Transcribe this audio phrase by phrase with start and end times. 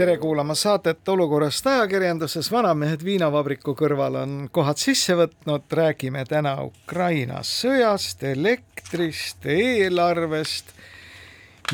[0.00, 2.46] tere kuulama saadet Olukorrast ajakirjanduses.
[2.52, 10.72] vanamehed viinavabriku kõrval on kohad sisse võtnud, räägime täna Ukraina sõjast, elektrist, eelarvest.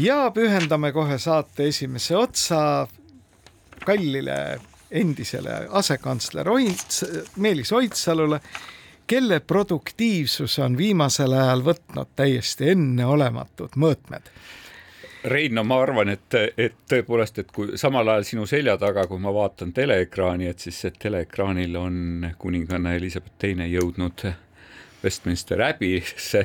[0.02, 2.60] Ja pühendame kohe saate esimese otsa
[3.86, 4.58] kallile
[4.90, 7.04] endisele asekantsler Oints,
[7.36, 8.40] Meelis Oidsalule,
[9.06, 14.34] kelle produktiivsus on viimasel ajal võtnud täiesti enneolematud mõõtmed
[15.26, 19.18] Rein, no ma arvan, et, et tõepoolest, et kui samal ajal sinu selja taga, kui
[19.18, 24.22] ma vaatan teleekraani, et siis teleekraanil on kuninganna Elizabeth Teine jõudnud
[25.04, 26.40] Westminster Abbey'sse,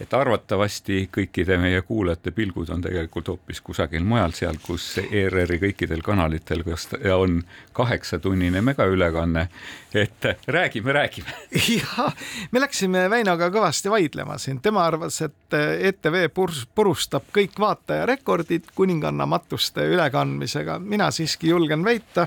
[0.00, 6.02] et arvatavasti kõikide meie kuulajate pilgud on tegelikult hoopis kusagil mujal, seal, kus ERR-i kõikidel
[6.04, 6.62] kanalitel
[7.16, 7.40] on
[7.72, 9.48] kaheksatunnine megaülekanne.
[9.94, 11.34] et räägime, räägime.
[11.78, 12.14] jah,
[12.50, 16.28] me läksime Väinoga kõvasti vaidlema siin, tema arvas, et ETV
[16.74, 22.26] purustab kõik vaatajarekordid kuninganna matuste ülekandmisega, mina siiski julgen väita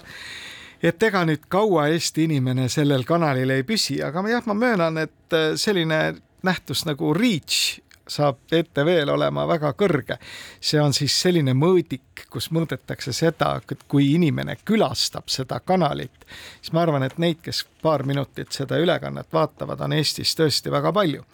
[0.84, 5.34] et ega nüüd kaua Eesti inimene sellel kanalil ei püsi, aga jah, ma möönan, et
[5.34, 10.18] äh, selline nähtus nagu reach saab ETV-l olema väga kõrge.
[10.62, 16.26] see on siis selline mõõdik, kus mõõdetakse seda, et kui inimene külastab seda kanalit,
[16.62, 20.94] siis ma arvan, et neid, kes paar minutit seda ülekannet vaatavad, on Eestis tõesti väga
[20.94, 21.26] palju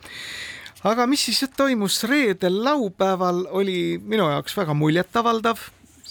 [0.83, 5.61] aga mis siis toimus reedel, laupäeval oli minu jaoks väga muljetavaldav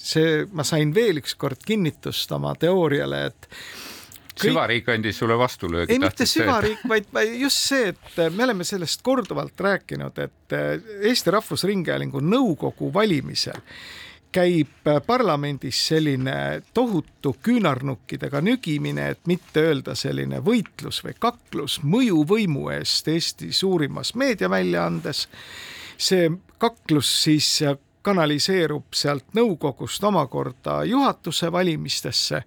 [0.03, 3.48] see, ma sain veel ükskord kinnitust oma teooriale, et
[4.33, 4.48] kõik...
[4.48, 5.95] süvariik andis sulle vastulöögi.
[5.95, 10.56] ei, mitte süvariik, vaid, vaid just see, et me oleme sellest korduvalt rääkinud, et
[11.12, 13.61] Eesti Rahvusringhäälingu nõukogu valimisel
[14.33, 23.08] käib parlamendis selline tohutu küünarnukkidega nügimine, et mitte öelda selline võitlus või kaklus mõjuvõimu eest
[23.12, 25.29] Eesti suurimas meediaväljaandes.
[25.98, 27.61] see kaklus siis
[28.02, 32.42] kanaliseerub sealt nõukogust omakorda juhatuse valimistesse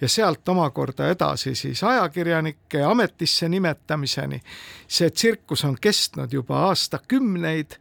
[0.00, 4.40] ja sealt omakorda edasi siis ajakirjanike ametisse nimetamiseni.
[4.88, 7.76] see tsirkus on kestnud juba aastakümneid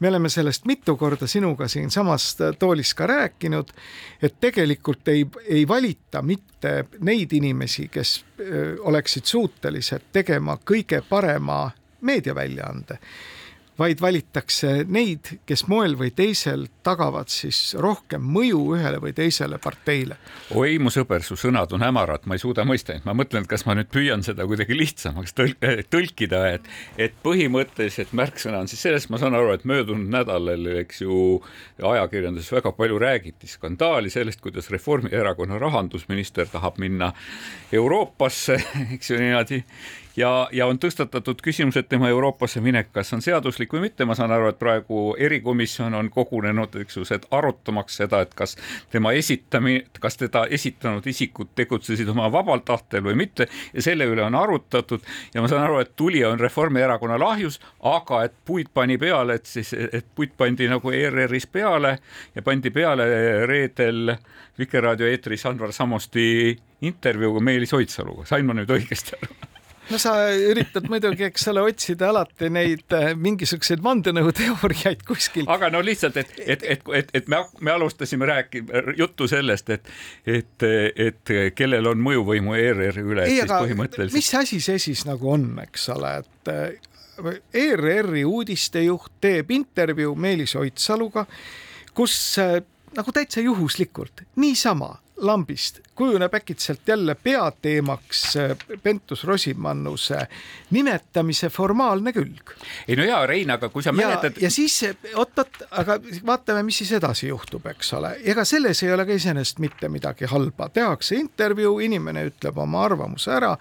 [0.00, 3.68] me oleme sellest mitu korda sinuga siinsamas toolis ka rääkinud,
[4.22, 8.24] et tegelikult ei, ei valita mitte neid inimesi, kes
[8.80, 11.70] oleksid suutelised tegema kõige parema
[12.00, 12.98] meediaväljaande
[13.80, 20.18] vaid valitakse neid, kes moel või teisel tagavad siis rohkem mõju ühele või teisele parteile.
[20.54, 23.50] oi, mu sõber, su sõnad on hämarad, ma ei suuda mõista, et ma mõtlen, et
[23.50, 26.68] kas ma nüüd püüan seda kuidagi lihtsamaks tõl eh, tõlkida, et,
[27.00, 31.38] et põhimõtteliselt märksõna on siis selles, ma saan aru, et möödunud nädalal, eks ju,
[31.80, 37.14] ajakirjanduses väga palju räägiti skandaali sellest, kuidas Reformierakonna rahandusminister tahab minna
[37.72, 38.60] Euroopasse,
[38.96, 39.64] eks ju niimoodi
[40.20, 44.16] ja, ja on tõstatatud küsimus, et tema Euroopasse minek, kas on seaduslik või mitte, ma
[44.18, 48.56] saan aru, et praegu erikomisjon on kogunenud, eks ju, arutamaks seda, et kas
[48.92, 53.48] tema esitamine, kas teda esitanud isikud tegutsesid oma vabal tahtel või mitte.
[53.74, 55.04] Ja selle üle on arutatud.
[55.34, 59.46] Ja ma saan aru, et tulija on Reformierakonnal ahjus, aga et puid pani peale, et
[59.46, 61.96] siis, et puit pandi nagu ERR-is peale
[62.34, 63.06] ja pandi peale
[63.46, 64.16] reedel
[64.60, 69.49] Vikerraadio eetris Anvar Samosti intervjuuga Meelis Oidsaluga, sain ma nüüd õigesti aru?
[69.90, 75.48] No sa üritad muidugi, eks ole, otsida alati neid äh, mingisuguseid vandenõuteooriaid kuskil.
[75.50, 79.90] aga no lihtsalt, et, et, et, et, et me, me alustasime rääkima juttu sellest, et,
[80.26, 80.68] et,
[81.08, 84.16] et kellel on mõjuvõimu ERR-i üle, et siis põhimõtteliselt.
[84.16, 86.90] mis asi see siis nagu on, eks ole, et äh,
[87.52, 91.26] ERR-i uudistejuht teeb intervjuu Meelis Oidsaluga,
[91.94, 92.60] kus äh,
[92.96, 100.26] nagu täitsa juhuslikult, niisama lambist kujuneb äkitselt jälle peateemaks äh, Pentus-Rosimannuse
[100.70, 102.50] nimetamise formaalne külg.
[102.88, 104.40] ei no jaa, Rein, aga kui sa mäletad.
[104.40, 104.80] ja siis
[105.14, 109.58] oot-oot, aga vaatame, mis siis edasi juhtub, eks ole, ega selles ei ole ka iseenesest
[109.58, 113.56] mitte midagi halba, tehakse intervjuu, inimene ütleb oma arvamuse ära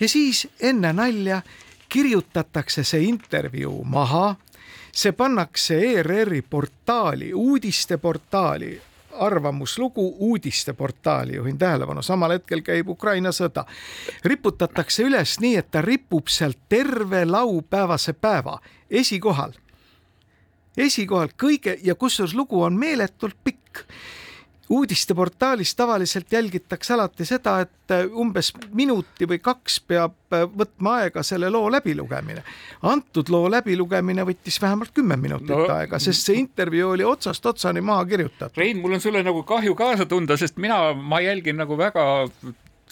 [0.00, 1.42] ja siis enne nalja
[1.88, 4.36] kirjutatakse see intervjuu maha
[4.98, 8.72] see pannakse ERR-i portaali, uudisteportaali,
[9.18, 13.64] arvamuslugu uudisteportaali, juhin tähelepanu, samal hetkel käib Ukraina sõda.
[14.24, 18.58] riputatakse üles nii, et ta ripub sealt terve laupäevase päeva
[18.90, 19.52] esikohal.
[20.76, 23.84] esikohal kõige ja kusjuures lugu on meeletult pikk
[24.70, 31.22] uudisteportaalis tavaliselt jälgitakse alati seda, et äh, umbes minuti või kaks peab äh, võtma aega
[31.22, 32.42] selle loo läbilugemine.
[32.82, 37.80] antud loo läbilugemine võttis vähemalt kümme minutit no, aega, sest see intervjuu oli otsast otsani
[37.80, 38.56] maha kirjutatud.
[38.56, 42.04] Rein, mul on sulle nagu kahju kaasa tunda, sest mina, ma jälgin nagu väga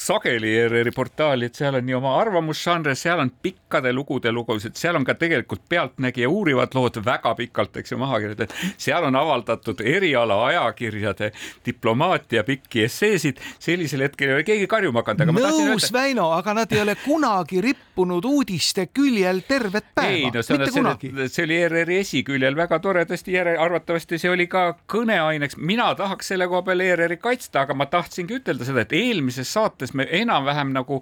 [0.00, 4.98] sageli ERR-i portaali, et seal on nii oma arvamusžanre, seal on pikkade lugude lugusid, seal
[4.98, 8.56] on ka tegelikult Pealtnägija uurivad lood väga pikalt, eks ju, maha kirjutatud.
[8.78, 11.32] seal on avaldatud eriala ajakirjade
[11.66, 16.72] diplomaatia pikki esseesid, sellisel hetkel ei ole keegi karjuma hakanud, aga nõus, Väino, aga nad
[16.72, 20.12] ei ole kunagi rippunud uudiste küljel tervet päeva.
[20.12, 24.66] ei no see, see, see oli ERR-i esiküljel väga toredasti järele, arvatavasti see oli ka
[24.92, 25.56] kõneaineks.
[25.56, 29.85] mina tahaks selle koha peal ERR-i kaitsta, aga ma tahtsingi ütelda seda, et eelmises saates
[29.86, 31.00] saates me enam-vähem nagu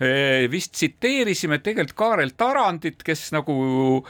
[0.00, 4.04] eh, vist tsiteerisime tegelikult Kaarel Tarandit, kes nagu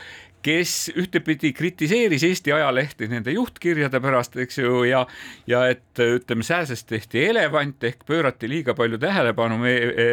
[0.47, 5.03] kes ühtepidi kritiseeris Eesti ajalehti nende juhtkirjade pärast, eks ju, ja
[5.47, 10.07] ja et ütleme, sääsest tehti elevant ehk pöörati liiga palju tähelepanu me, e,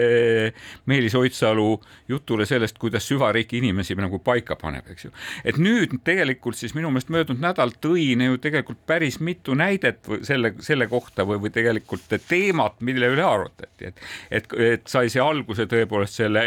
[0.89, 1.67] Meelis Oidsalu
[2.09, 5.13] jutule sellest, kuidas süvariik inimesi nagu paika paneb, eks ju.
[5.45, 10.53] et nüüd tegelikult siis minu meelest möödunud nädal tõi ju tegelikult päris mitu näidet selle,
[10.65, 15.67] selle kohta või, või tegelikult teemat, mille üle arutati, et et, et sai see alguse
[15.69, 16.43] tõepoolest selle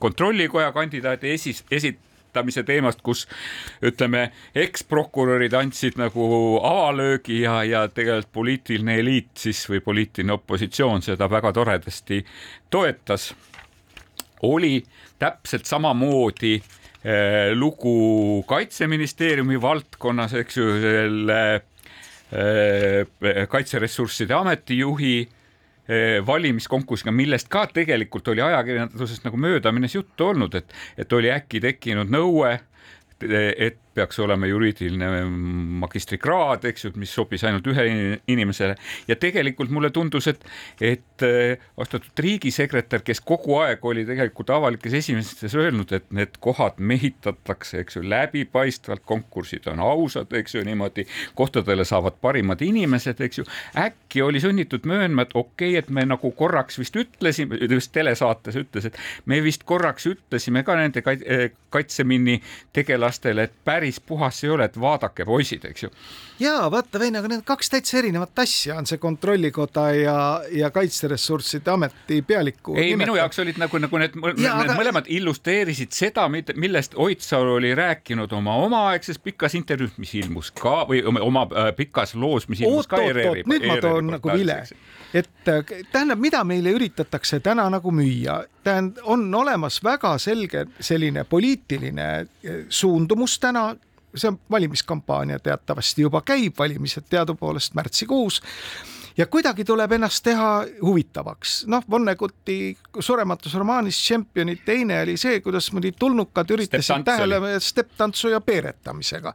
[0.00, 3.26] kontrollikoja kandidaadi esis, esit-, hävitamise teemast, kus
[3.82, 11.28] ütleme, eksprokurörid andsid nagu avalöögi ja, ja tegelikult poliitiline eliit siis või poliitiline opositsioon seda
[11.30, 12.24] väga toredasti
[12.70, 13.34] toetas.
[14.42, 14.82] oli
[15.18, 25.39] täpselt samamoodi äh, lugu kaitseministeeriumi valdkonnas, eks ju, selle äh, kaitseressursside ameti juhi Eh,
[26.26, 32.12] valimiskonkursiga, millest ka tegelikult oli ajakirjandusest nagu möödaminnes juttu olnud, et, et oli äkki tekkinud
[32.12, 32.52] nõue,
[33.20, 35.24] et peaks olema juriidiline
[35.84, 38.76] magistrikraad, eks ju, mis sobis ainult ühele inimesele
[39.08, 40.44] ja tegelikult mulle tundus, et,
[40.80, 46.80] et äh, austatud riigisekretär, kes kogu aeg oli tegelikult avalikes esimestes öelnud, et need kohad
[46.80, 51.06] mehitatakse, eks ju, läbipaistvalt, konkursid on ausad, eks ju, niimoodi
[51.38, 53.46] kohtadele saavad parimad inimesed, eks ju.
[53.78, 58.56] äkki oli sunnitud möönma, et okei okay,, et me nagu korraks vist ütlesime, just telesaates
[58.60, 61.02] ütles, et me vist korraks ütlesime ka nende
[61.70, 62.40] kaitseminni
[62.72, 65.90] tegelastele, et päris päris puhas ei ole, et vaadake, poisid, eks ju.
[66.40, 70.16] ja vaata, Vein, aga need kaks täitsa erinevat asja on see Kontrollikoda ja,
[70.52, 72.76] ja Kaitseressursside Ameti pealiku.
[72.76, 74.76] ei, minu jaoks olid nagu, nagu need, need aga...
[74.78, 81.02] mõlemad illustreerisid seda, millest Oidsalu oli rääkinud oma omaaegses pikas intervjuus, mis ilmus ka või
[81.06, 83.44] oma, oma äh, pikas loos, mis ilmus oot, ka ERR-i.
[83.50, 84.62] nüüd ma toon nagu vile
[85.14, 91.24] et äh, tähendab, mida meile üritatakse täna nagu müüa, tähendab, on olemas väga selge selline
[91.24, 93.74] poliitiline äh, suundumus täna,
[94.14, 98.42] see valimiskampaania teatavasti juba käib, valimised teadupoolest märtsikuus
[99.16, 101.64] ja kuidagi tuleb ennast teha huvitavaks.
[101.66, 108.40] noh, Vonneguti surematus romaanis Tšempionid teine oli see, kuidas mõni tulnukad üritasid tähele stepp-tantsu ja
[108.40, 109.34] peeretamisega.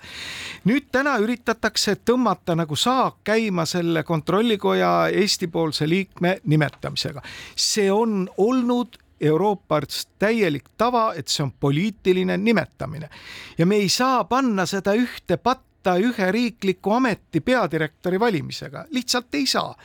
[0.65, 7.21] nüüd täna üritatakse tõmmata nagu saak käima selle kontrollikoja Eesti-poolse liikme nimetamisega.
[7.55, 13.09] see on olnud Euroopas täielik tava, et see on poliitiline nimetamine
[13.57, 19.35] ja me ei saa panna seda ühte patta võtta ühe riikliku ameti peadirektori valimisega, lihtsalt
[19.35, 19.75] ei saa.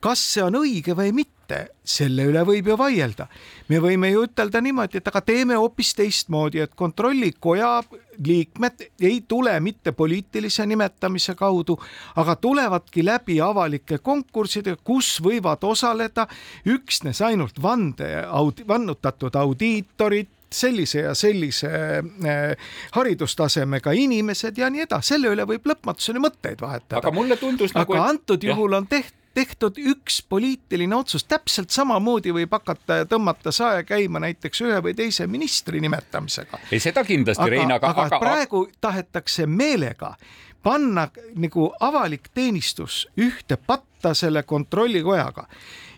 [0.00, 1.33] kas see on õige või mitte,
[1.84, 3.26] selle üle võib ju vaielda.
[3.68, 7.82] me võime ju ütelda niimoodi, et aga teeme hoopis teistmoodi, et kontrollikoja
[8.24, 11.78] liikmed ei tule mitte poliitilise nimetamise kaudu,
[12.16, 16.28] aga tulevadki läbi avalike konkursside, kus võivad osaleda
[16.66, 18.10] üksnes ainult vande,
[18.68, 26.22] vannutatud audiitorid, sellise ja sellise äh, haridustasemega inimesed ja nii edasi, selle üle võib lõpmatuseni
[26.22, 27.00] mõtteid vahetada.
[27.02, 27.96] aga mulle tundus nagu.
[27.96, 33.52] aga antud juhul on tehtud tehtud üks poliitiline otsus, täpselt samamoodi võib hakata ja tõmmata
[33.52, 36.60] sae käima näiteks ühe või teise ministri nimetamisega.
[36.70, 40.14] ei, seda kindlasti, Rein, aga, aga, aga praegu tahetakse meelega
[40.62, 45.46] panna nagu avalik teenistus ühte patta selle kontrollikojaga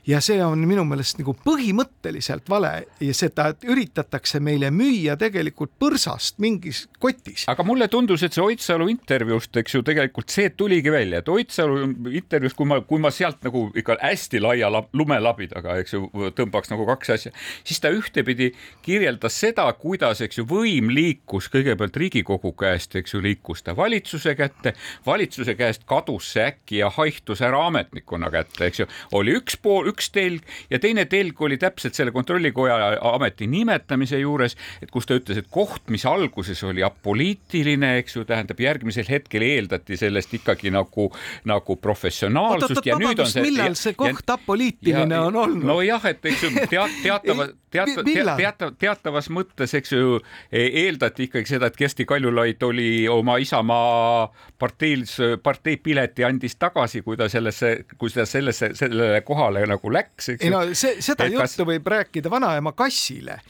[0.07, 2.73] ja see on minu meelest nagu põhimõtteliselt vale
[3.03, 7.47] ja seda üritatakse meile müüa tegelikult põrsast mingis kotis.
[7.51, 11.81] aga mulle tundus, et see Oidsalu intervjuust, eks ju, tegelikult see tuligi välja, et Oidsalu
[12.15, 16.07] intervjuus, kui ma, kui ma sealt nagu ikka hästi laia lumelabidaga, eks ju,
[16.39, 17.35] tõmbaks nagu kaks asja,
[17.67, 18.53] siis ta ühtepidi
[18.87, 24.37] kirjeldas seda, kuidas, eks ju, võim liikus kõigepealt Riigikogu käest, eks ju, liikus ta valitsuse
[24.39, 29.59] kätte, valitsuse käest kadus see äkki ja haihtus ära ametnikkonna kätte, eks ju, oli üks
[29.59, 35.09] pool, üks telg ja teine telg oli täpselt selle kontrollikoja ameti nimetamise juures, et kus
[35.09, 40.37] ta ütles, et koht, mis alguses oli apoliitiline, eks ju, tähendab järgmisel hetkel eeldati sellest
[40.37, 41.09] ikkagi nagu,
[41.49, 43.47] nagu professionaalsust on see.
[43.49, 45.67] millal see koht apoliitiline on olnud?
[45.67, 50.19] nojah, et eks ju teat, teatava, teata, teata, teatavas mõttes, eks ju,
[50.51, 54.27] e-, eeldati ikkagi seda, et Kersti Kaljulaid oli oma Isamaa
[54.59, 60.33] parteis, parteipileti andis tagasi, kui ta sellesse, kui ta sellesse, sellele kohale nagu läks.
[60.37, 61.59] ei no see, seda juttu kas...
[61.75, 63.41] võib rääkida vanaema kassile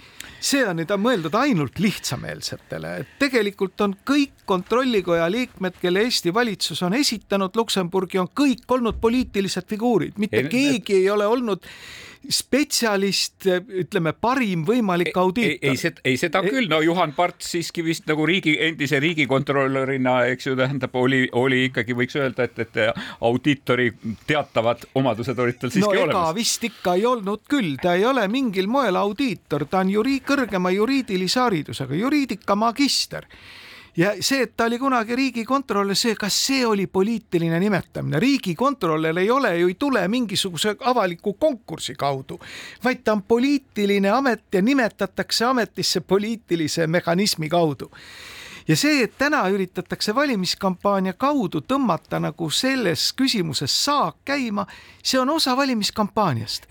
[0.41, 6.83] see on nüüd mõeldud ainult lihtsameelsetele, et tegelikult on kõik kontrollikoja liikmed, kelle Eesti valitsus
[6.87, 11.65] on esitanud Luksemburgi, on kõik olnud poliitilised figuurid, mitte ei, keegi ei ole olnud
[12.33, 13.47] spetsialist,
[13.83, 15.71] ütleme parim võimalik audiitor.
[15.71, 20.19] ei, ei, ei, ei seda küll, no Juhan Parts siiski vist nagu riigi, endise riigikontrolörina,
[20.33, 22.81] eks ju, tähendab, oli, oli ikkagi võiks öelda, et, et
[23.27, 23.91] audiitori
[24.27, 26.35] teatavad omadused olid tal siiski no, olemas.
[26.37, 30.73] vist ikka ei olnud küll, ta ei ole mingil moel audiitor, ta on juri-, kõrgema
[30.75, 33.27] juriidilise haridusega, juriidika magister.
[33.97, 39.31] Ja see, et ta oli kunagi riigikontrolör, see, kas see oli poliitiline nimetamine, riigikontrolör ei
[39.33, 42.37] ole ju, ei tule mingisuguse avaliku konkursi kaudu,
[42.85, 47.89] vaid ta on poliitiline amet ja nimetatakse ametisse poliitilise mehhanismi kaudu
[48.69, 54.67] ja see, et täna üritatakse valimiskampaania kaudu tõmmata nagu selles küsimuses saak käima,
[55.03, 56.67] see on osa valimiskampaaniast.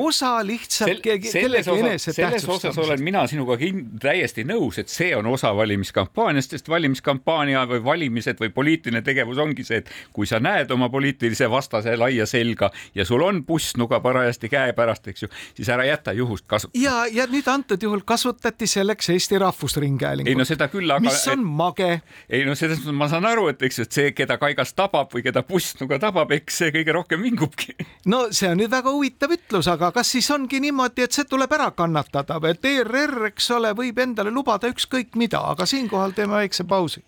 [0.00, 3.56] osa lihtsalt sel, kellegi enese selles osas olen mina sinuga
[4.00, 9.64] täiesti nõus, et see on osa valimiskampaaniast, sest valimiskampaania või valimised või poliitiline tegevus ongi
[9.64, 14.48] see, et kui sa näed oma poliitilise vastase laia selga ja sul on pussnuga parajasti
[14.52, 16.84] käepärast, eks ju, siis ära jäta juhust kasutada.
[16.84, 20.30] ja, ja nüüd antud juhul kasutati selleks Eesti Rahvusringhäälingut.
[20.30, 21.90] ei no seda küll, aga mis on mage.
[22.28, 25.24] ei no selles mõttes ma saan aru, et eks, et see, keda kaigas tabab või
[25.26, 27.76] keda pussnuga tabab, eks see kõige rohkem vingubki.
[28.06, 31.52] no see on nüüd väga huvitav ütlus, aga kas siis ongi niimoodi, et see tuleb
[31.58, 36.40] ära kannatada või et ERR, eks ole, võib endale lubada ükskõik mida, aga siinkohal teeme
[36.42, 37.04] väikse pausi.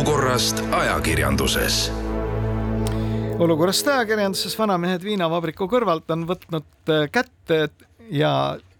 [0.00, 1.90] Olukorrast ajakirjanduses.
[3.36, 7.58] Olukorrast ajakirjanduses vanamehed viinavabriku kõrvalt on võtnud äh, kätte
[8.08, 8.30] ja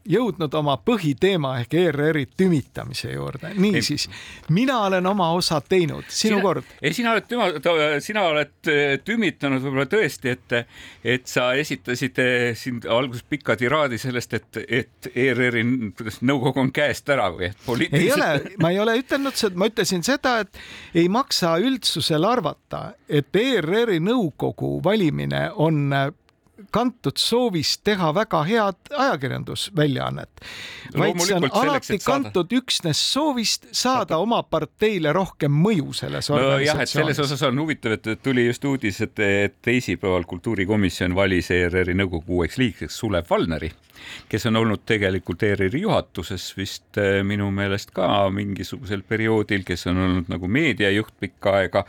[0.09, 3.53] jõudnud oma põhiteema ehk ERR-i tümitamise juurde.
[3.55, 4.09] niisiis,
[4.49, 6.71] mina olen oma osa teinud, sinu sina, kord.
[6.83, 7.49] ei, sina oled tüma,
[8.01, 10.57] sina oled äh, tümitanud võib-olla tõesti, et,
[11.05, 17.09] et sa esitasid äh, siin alguses pika tiraadi sellest, et, et ERR-i nõukogu on käest
[17.13, 18.01] ära või et poliitiliselt.
[18.01, 20.63] ei ole, ma ei ole ütelnud seda, ma ütlesin seda, et
[20.95, 25.93] ei maksa üldsusel arvata, et ERR-i nõukogu valimine on
[26.71, 30.45] kantud soovist teha väga head ajakirjandusväljaannet,
[30.97, 32.63] vaid see on alati selleks, kantud saada...
[32.63, 36.67] üksnes soovist saada oma parteile rohkem mõju selles organisatsioonis.
[36.71, 41.97] jah, et selles osas on huvitav, et tuli just uudis, et teisipäeval kultuurikomisjon valis ERR-i
[41.99, 43.73] nõukogu uueks liikmeks Sulev Valneri
[44.29, 49.99] kes on olnud tegelikult ERR-i juhatuses vist eh, minu meelest ka mingisugusel perioodil, kes on
[50.05, 51.85] olnud nagu meediajuht pikka aega.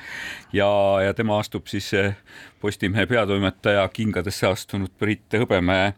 [0.54, 0.72] Ja,
[1.06, 2.16] ja tema astub siis eh,
[2.62, 5.94] Postimehe peatoimetaja kingadesse astunud Priit Hõbemäe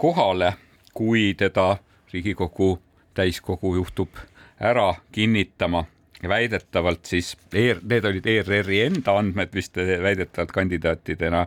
[0.00, 0.54] kohale,
[0.94, 1.76] kui teda
[2.12, 2.78] Riigikogu
[3.14, 4.16] täiskogu juhtub
[4.60, 5.84] ära kinnitama
[6.24, 11.42] väidetavalt siis ER, need olid ERR-i enda andmed vist väidetavalt kandidaatidena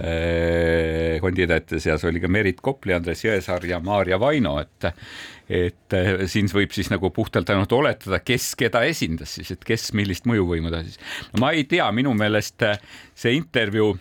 [0.00, 1.18] äh,.
[1.20, 4.90] kandidaatide seas oli ka Merit Kopli, Andres Jõesaar ja Maarja Vaino, et
[5.50, 9.90] et äh, siin võib siis nagu puhtalt ainult oletada, kes keda esindas siis, et kes
[9.98, 11.00] millist mõjuvõimu ta siis.
[11.34, 12.62] no ma ei tea, minu meelest
[13.18, 13.96] see intervjuu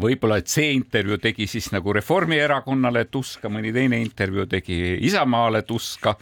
[0.00, 6.14] võib-olla, et see intervjuu tegi siis nagu Reformierakonnale tuska, mõni teine intervjuu tegi Isamaale tuska.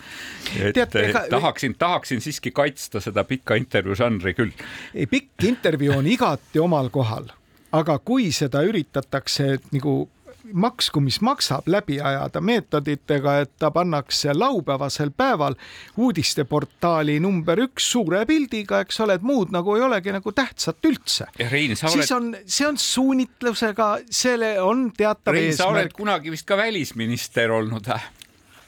[0.58, 1.26] et Tead, ega...
[1.30, 4.54] tahaksin, tahaksin siiski kaitsta seda pika intervjuu žanri küll.
[4.94, 7.30] ei, pikk intervjuu on igati omal kohal,
[7.72, 10.08] aga kui seda üritatakse nagu
[10.52, 15.56] maksku, mis maksab, läbi ajada meetoditega, et ta pannakse laupäevasel päeval
[15.96, 21.28] uudisteportaali number üks suure pildiga, eks ole, et muud nagu ei olegi nagu tähtsat üldse.
[21.50, 21.92] Rein, oled...
[21.96, 25.66] siis on, see on suunitlusega, selle on teatav Rein, eesmärk.
[25.66, 28.08] sa oled kunagi vist ka välisminister olnud äh??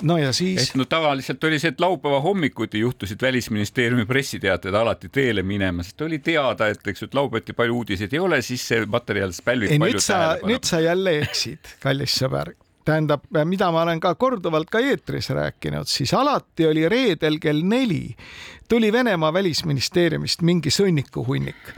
[0.03, 0.71] No ja siis?
[0.71, 6.03] et no tavaliselt oli see, et laupäeva hommikuti juhtusid Välisministeeriumi pressiteated alati teele minema, sest
[6.07, 9.77] oli teada, et eks ju, et laupäeviti palju uudiseid ei ole, siis see materjal pälvib
[9.77, 12.55] palju nüüd sa, nüüd sa jälle eksid, kallis sõber
[12.85, 18.09] tähendab, mida ma olen ka korduvalt ka eetris rääkinud, siis alati oli reedel kell neli
[18.69, 21.75] tuli Venemaa välisministeeriumist mingi sõnnikuhunnik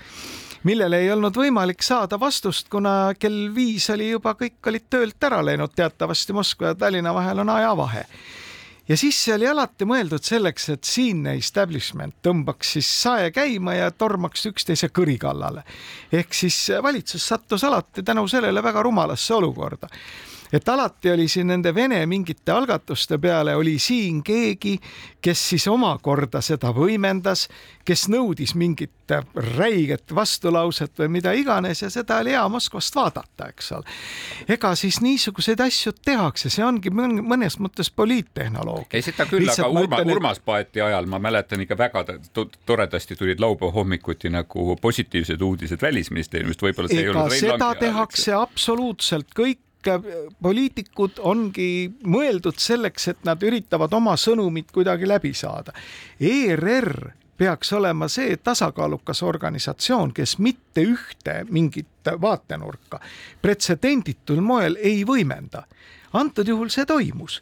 [0.64, 5.42] millele ei olnud võimalik saada vastust, kuna kell viis oli juba, kõik olid töölt ära
[5.44, 8.06] läinud, teatavasti Moskva ja Tallinna vahel on ajavahe
[8.88, 13.90] ja siis see oli alati mõeldud selleks, et siinne establishment tõmbaks siis sae käima ja
[13.90, 15.64] tormaks üksteise kõri kallale.
[16.12, 19.88] ehk siis valitsus sattus alati tänu sellele väga rumalasse olukorda
[20.54, 24.78] et alati oli siin nende Vene mingite algatuste peale oli siin keegi,
[25.20, 27.48] kes siis omakorda seda võimendas,
[27.84, 28.92] kes nõudis mingit
[29.56, 33.96] räiget vastulauset või mida iganes ja seda oli hea Moskvast vaadata, eks ole.
[34.48, 38.88] ega siis niisuguseid asju tehakse, see ongi mõnes mõttes poliittehnoloogia.
[38.92, 42.04] ei, seda küll, aga Urma, ütlen, Urmas Paeti ajal ma mäletan ikka väga
[42.66, 48.48] toredasti tulid laupäeva hommikuti nagu positiivsed uudised Välisministeeriumist, võib-olla see ei olnud seda tehakse ajal,
[48.48, 49.63] absoluutselt kõik
[50.42, 55.72] poliitikud ongi mõeldud selleks, et nad üritavad oma sõnumit kuidagi läbi saada.
[56.20, 63.00] ERR peaks olema see tasakaalukas organisatsioon, kes mitte ühte mingit vaatenurka
[63.42, 65.64] pretsedenditul moel ei võimenda.
[66.12, 67.40] antud juhul see toimus.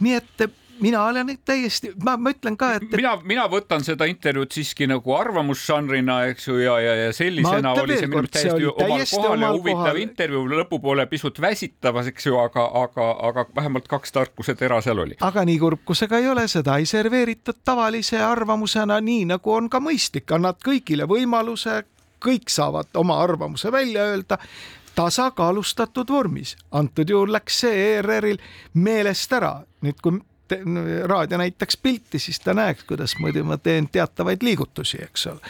[0.00, 0.50] nii et
[0.80, 5.14] mina olen täiesti, ma, ma ütlen ka, et, mina, mina võtan seda intervjuud siiski nagu
[5.16, 9.52] arvamusžanrina, eks ju, ja, ja, ja sellisena oli see minu meelest täiesti omal kohal ja
[9.52, 10.02] huvitav kohal.
[10.02, 15.18] intervjuu, lõpupoole pisut väsitavas, eks ju, aga, aga, aga vähemalt kaks tarkuse tera seal oli.
[15.20, 19.56] aga nii kurb, kui see ka ei ole, seda ei serveeritud tavalise arvamusena, nii nagu
[19.56, 21.82] on ka mõistlik, annad kõigile võimaluse,
[22.22, 24.38] kõik saavad oma arvamuse välja öelda
[24.94, 26.56] tasakaalustatud vormis.
[26.70, 28.38] antud juhul läks see ERR-il
[28.74, 29.62] meelest ära.
[29.82, 30.20] nüüd, kui
[31.04, 35.40] raadio näitaks pilti, siis ta näeks, kuidas muidu ma teen teatavaid liigutusi, eks ole.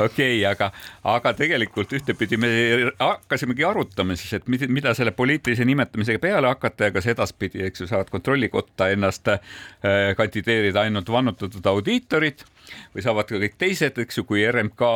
[0.00, 0.70] Okei okay,, aga,
[1.14, 2.50] aga tegelikult ühtepidi me
[2.98, 7.90] hakkasimegi arutama siis, et mida selle poliitilise nimetamisega peale hakata ja kas edaspidi, eks ju,
[7.90, 9.40] saavad kontrollikotta ennast äh,
[10.18, 12.44] kandideerida ainult vannutatud audiitorid
[12.94, 14.90] või saavad ka kõik teised, eks ju, kui RMK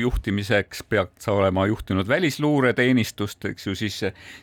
[0.00, 4.00] juhtimiseks peaks olema juhtinud välisluureteenistust, eks ju, siis,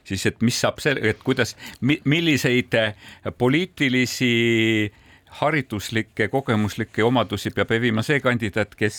[0.07, 2.77] siis et mis saab selle, et kuidas, milliseid
[3.37, 4.31] poliitilisi
[5.39, 8.97] hariduslikke, kogemuslikke omadusi peab evima see kandidaat, kes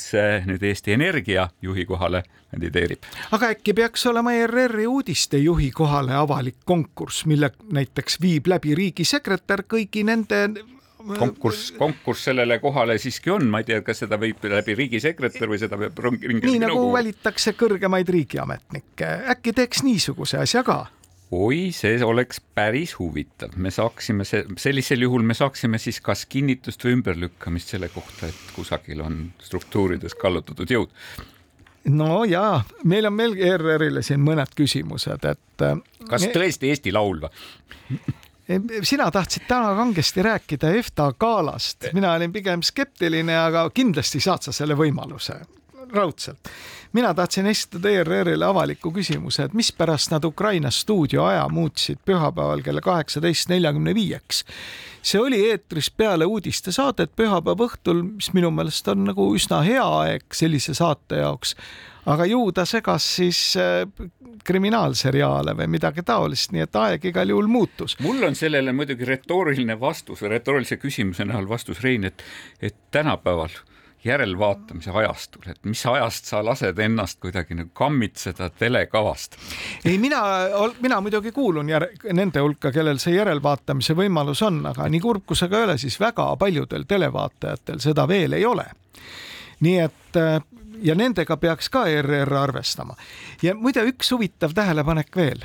[0.48, 3.04] nüüd Eesti Energia juhi kohale kandideerib.
[3.32, 10.04] aga äkki peaks olema ERR-i uudistejuhi kohale avalik konkurss, mille näiteks viib läbi riigisekretär kõigi
[10.08, 10.44] nende
[11.18, 15.60] konkurss, konkurss sellele kohale siiski on, ma ei tea, kas seda võib läbi riigisekretär või
[15.60, 20.84] seda peab nii nagu valitakse kõrgemaid riigiametnikke, äkki teeks niisuguse asja ka?
[21.32, 26.84] Oi, see oleks päris huvitav, me saaksime see, sellisel juhul me saaksime siis kas kinnitust
[26.84, 30.92] või ümberlükkamist selle kohta, et kusagil on struktuurides kallutatud jõud
[31.90, 35.64] no jaa, meil on veel ERR-ile siin mõned küsimused, et.
[36.10, 37.32] kas tõesti Eesti Laul või?
[38.82, 44.52] sina tahtsid täna kangesti rääkida EFTA galast, mina olin pigem skeptiline, aga kindlasti saad sa
[44.52, 45.40] selle võimaluse
[45.92, 46.38] raudselt.
[46.92, 52.80] mina tahtsin esitada ERR-ile avaliku küsimuse, et mispärast nad Ukraina stuudio aja muutsid pühapäeval kella
[52.80, 54.44] kaheksateist neljakümne viieks.
[55.02, 60.28] see oli eetris peale uudistesaadet pühapäeva õhtul, mis minu meelest on nagu üsna hea aeg
[60.34, 61.56] sellise saate jaoks
[62.06, 63.84] aga ju ta segas siis äh,
[64.44, 67.96] kriminaalseriaale või midagi taolist, nii et aeg igal juhul muutus.
[68.02, 72.24] mul on sellele muidugi retooriline vastus retoorilise küsimuse näol vastus, Rein, et,
[72.60, 73.54] et tänapäeval
[74.04, 79.36] järelvaatamise ajastul, et mis ajast sa lased ennast kuidagi nagu kammitseda telekavast?
[79.84, 80.22] ei, mina,
[80.80, 85.38] mina muidugi kuulun jär, nende hulka, kellel see järelvaatamise võimalus on, aga nii kurb kui
[85.38, 88.66] see ka ei ole, siis väga paljudel televaatajatel seda veel ei ole.
[89.62, 90.40] nii et äh,
[90.82, 92.96] ja nendega peaks ka ERR arvestama.
[93.42, 95.44] ja muide, üks huvitav tähelepanek veel.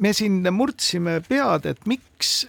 [0.00, 2.46] me siin murdsime pead, et miks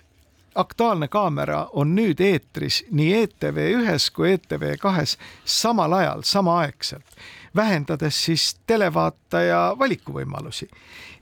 [0.55, 7.17] Aktuaalne kaamera on nüüd eetris nii ETV ühes kui ETV kahes samal ajal, samaaegselt,
[7.55, 10.69] vähendades siis televaataja valikuvõimalusi.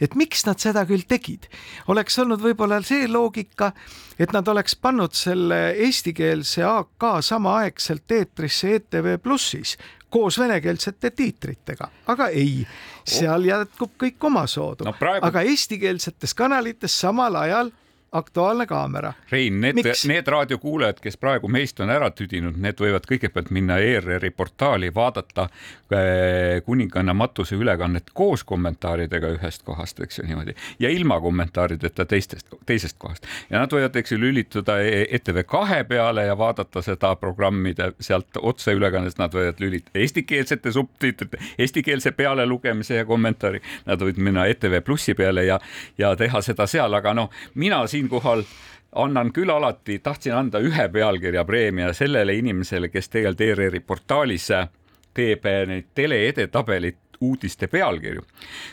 [0.01, 1.47] et miks nad seda küll tegid,
[1.87, 3.71] oleks olnud võib-olla see loogika,
[4.19, 9.77] et nad oleks pannud selle eestikeelse AK samaaegselt eetrisse ETV Plussis,
[10.09, 12.67] koos venekeelsete tiitritega, aga ei,
[13.07, 15.25] seal jätkub kõik omasoodu no, praegu...
[15.25, 17.71] aga eestikeelsetes kanalites samal ajal
[18.13, 19.13] Aktuaalne kaamera.
[19.31, 19.75] Rein, need,
[20.07, 25.47] need raadiokuulajad, kes praegu meist on ära tüdinud, need võivad kõigepealt minna ERR-i portaali, vaadata
[25.47, 32.53] äh, kuninganna matuse ülekannet koos kommentaaridega ühest kohast, eks ju niimoodi, ja ilma kommentaarideta teistest,
[32.69, 33.25] teisest kohast.
[33.49, 39.17] ja nad võivad, eks ju, lülituda ETV kahe peale ja vaadata seda programmide sealt otseülekannet,
[39.17, 45.49] nad võivad lülitada eestikeelsete subtiitrite, eestikeelse pealelugemise ja kommentaari, nad võivad minna ETV Plussi peale
[45.49, 45.57] ja,
[45.97, 48.43] ja teha seda seal, aga noh, mina siin siinkohal
[48.95, 54.49] annan küll alati, tahtsin anda ühe pealkirja preemia sellele inimesele, kes tegelikult ERR-i portaalis
[55.13, 58.21] teeb neid tele-edetabelit uudiste pealkirju.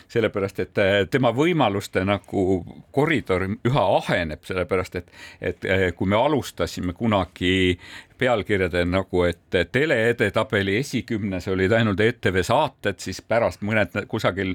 [0.07, 6.19] sellepärast, et äh, tema võimaluste nagu koridor üha aheneb, sellepärast et, et äh, kui me
[6.19, 7.79] alustasime kunagi
[8.21, 14.53] pealkirjade nagu, et tele-edetabeli esikümnes olid ainult ETV saated, siis pärast mõned kusagil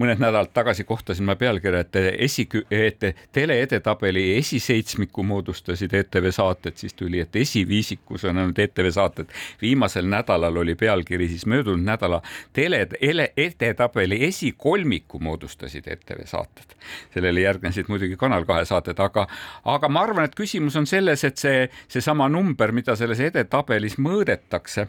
[0.00, 6.94] mõned nädalad tagasi kohtasin ma pealkirja, et esi, et tele-edetabeli esiseitsmiku moodustasid ETV saated, siis
[6.98, 9.30] tuli, et esiviisikus on ainult ETV saated.
[9.62, 12.22] viimasel nädalal oli pealkiri siis möödunud nädala
[12.52, 16.76] tele-edetabeli esikolmiku moodustasid ETV saated.
[17.14, 19.26] sellele järgnesid muidugi Kanal kahe saated, aga,
[19.64, 23.98] aga ma arvan, et küsimus on selles, et see, seesama number, mida see selles edetabelis
[24.02, 24.88] mõõdetakse.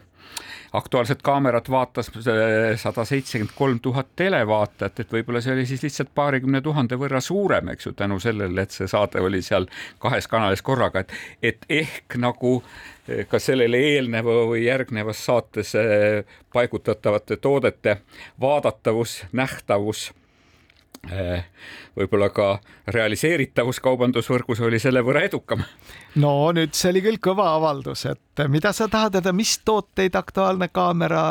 [0.76, 2.10] Aktuaalset kaamerat vaatas
[2.80, 7.70] sada seitsekümmend kolm tuhat televaatajat, et võib-olla see oli siis lihtsalt paarikümne tuhande võrra suurem,
[7.72, 9.68] eks ju, tänu sellele, et see saade oli seal
[10.02, 12.58] kahes kanalis korraga, et, et ehk nagu
[13.30, 18.00] ka sellele eelneva või järgnevas saates eh, paigutatavate toodete
[18.42, 20.10] vaadatavus, nähtavus
[21.96, 22.48] võib-olla ka
[22.92, 25.64] realiseeritavus kaubandusvõrgus oli selle võrra edukam.
[26.22, 30.68] no nüüd see oli küll kõva avaldus, et mida sa tahad teada, mis tooteid Aktuaalne
[30.68, 31.24] Kaamera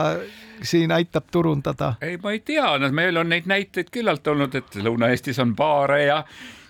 [0.62, 1.96] siin aitab turundada?
[2.02, 6.04] ei, ma ei tea, no meil on neid näiteid küllalt olnud, et Lõuna-Eestis on baare
[6.06, 6.24] ja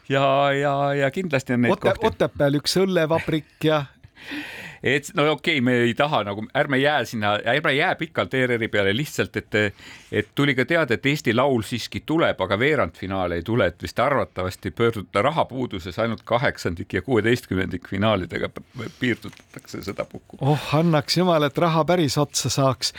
[0.10, 2.08] ja, ja, ja kindlasti on neid Ote, kohti.
[2.08, 3.84] Otepääl üks õllevabrik ja
[4.86, 8.68] et no okei okay,, me ei taha nagu, ärme jää sinna, ärme jää pikalt ERR-i
[8.68, 9.58] peale lihtsalt, et,
[10.12, 14.00] et tuli ka teada, et Eesti Laul siiski tuleb, aga veerandfinaale ei tule, et vist
[14.00, 18.50] arvatavasti pöörduda rahapuuduses ainult kaheksandik ja kuueteistkümnendik finaalidega
[19.00, 20.38] piirdutakse sedapuhku.
[20.42, 22.94] oh, annaks jumal, et raha päris otsa saaks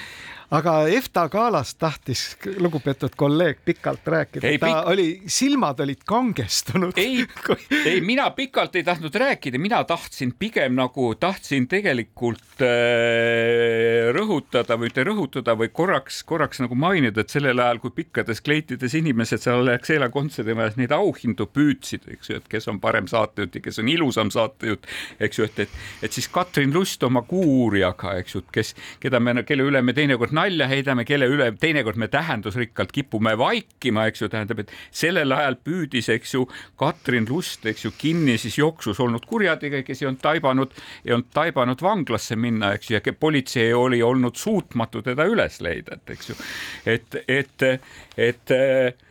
[0.54, 2.22] aga EFTA galast tahtis
[2.62, 4.90] lugupeetud kolleeg pikalt rääkida, ta pik...
[4.92, 6.92] oli, silmad olid kangestunud.
[6.96, 7.24] ei
[7.90, 14.90] ei, mina pikalt ei tahtnud rääkida, mina tahtsin pigem nagu, tahtsin tegelikult äh, rõhutada või
[14.90, 19.64] mitte rõhutada, või korraks, korraks nagu mainida, et sellel ajal, kui pikkades kleitides inimesed seal
[19.64, 23.82] Alexela kontserdi majas neid auhindu püüdsid, eks ju, et kes on parem saatejuht ja kes
[23.82, 24.86] on ilusam saatejuht,
[25.26, 29.40] eks ju, et, et, et siis Katrin Lust oma kuurijaga, eks ju, kes, keda me,
[29.48, 34.30] kelle üle me teinekord nalja heidame, kelle üle teinekord me tähendusrikkalt kipume vaikima, eks ju,
[34.32, 36.44] tähendab, et sellel ajal püüdis, eks ju,
[36.80, 41.32] Katrin Lust, eks ju, kinni siis jooksus olnud kurjategija, kes ei olnud taibanud, ei olnud
[41.36, 46.32] taibanud vanglasse minna, eks ju, ja politsei oli olnud suutmatu teda üles leida, et eks
[46.32, 46.38] ju,
[46.96, 47.68] et, et,
[48.16, 49.05] et, et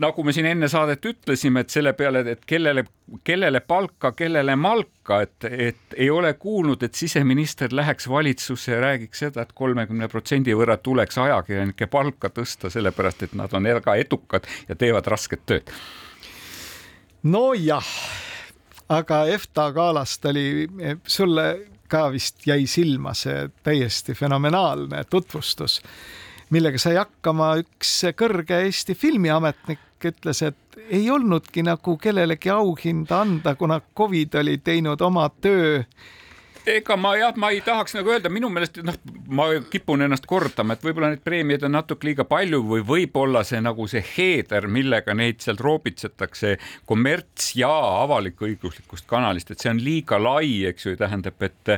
[0.00, 2.84] nagu me siin enne saadet ütlesime, et selle peale, et kellele,
[3.24, 9.24] kellele palka, kellele malka, et, et ei ole kuulnud, et siseminister läheks valitsusse ja räägiks
[9.24, 13.96] seda et, et kolmekümne protsendi võrra tuleks ajakirjanike palka tõsta, sellepärast et nad on väga
[14.00, 15.74] edukad ja teevad rasket tööd.
[17.22, 17.88] nojah,
[18.88, 20.68] aga EFTA galast oli
[21.06, 21.48] sulle
[21.88, 25.80] ka vist jäi silma see täiesti fenomenaalne tutvustus
[26.54, 33.54] millega sai hakkama üks kõrge Eesti filmiametnik, ütles, et ei olnudki nagu kellelegi auhinda anda,
[33.58, 35.82] kuna Covid oli teinud oma töö.
[36.68, 38.96] Ega ma jah, ma ei tahaks nagu öelda, minu meelest noh,
[39.32, 43.62] ma kipun ennast kordama, et võib-olla neid preemiaid on natuke liiga palju või võib-olla see
[43.64, 46.58] nagu see heeder, millega neid sealt roobitsetakse
[46.88, 51.72] kommerts ja avalik-õiguslikust kanalist, et see on liiga lai, eks ju, tähendab, et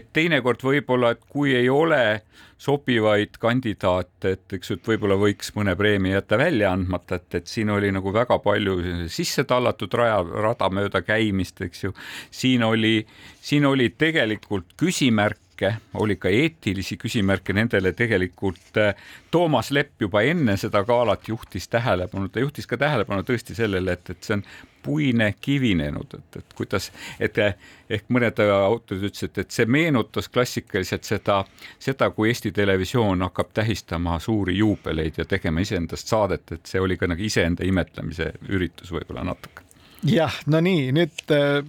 [0.00, 2.22] et teinekord võib-olla, et kui ei ole
[2.62, 7.72] sobivaid kandidaate, et eks et võib-olla võiks mõne preemia jätta välja andmata, et, et siin
[7.74, 8.76] oli nagu väga palju
[9.10, 11.94] sisse tallatud raja, rada mööda käimist, eks ju.
[12.30, 13.00] siin oli,
[13.42, 18.94] siin oli tegelikult küsimärk küsimärke, oli ka eetilisi küsimärke nendele tegelikult äh,
[19.30, 24.10] Toomas Lepp juba enne seda galat juhtis tähelepanu, ta juhtis ka tähelepanu tõesti sellele, et,
[24.10, 24.44] et see on
[24.82, 31.44] puine kivinenud, et, et kuidas, et ehk mõned autorid ütlesid, et see meenutas klassikaliselt seda,
[31.78, 36.98] seda, kui Eesti Televisioon hakkab tähistama suuri juubeleid ja tegema iseendast saadet, et see oli
[36.98, 39.61] ka nagu iseenda imetlemise üritus võib-olla natuke
[40.08, 41.60] jah, no nii, nüüd äh,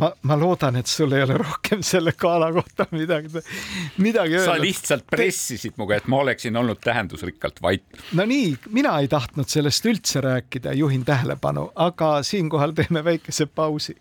[0.00, 3.42] ma, ma loodan, et sul ei ole rohkem selle gala kohta midagi,
[4.02, 4.46] midagi öelda.
[4.54, 7.84] sa lihtsalt pressisid muga, et ma oleksin olnud tähendusrikkalt vait.
[8.18, 13.96] no nii, mina ei tahtnud sellest üldse rääkida, juhin tähelepanu, aga siinkohal teeme väikese pausi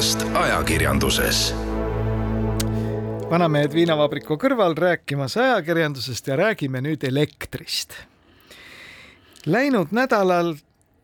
[0.00, 1.38] olukorrast ajakirjanduses
[3.28, 7.92] vanamehed viinavabriku kõrval rääkimas ajakirjandusest ja räägime nüüd elektrist.
[9.44, 10.54] Läinud nädalal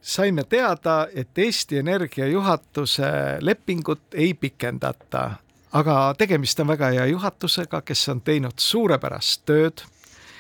[0.01, 5.27] saime teada, et Eesti Energia juhatuse lepingut ei pikendata,
[5.73, 9.85] aga tegemist on väga hea juhatusega, kes on teinud suurepärast tööd.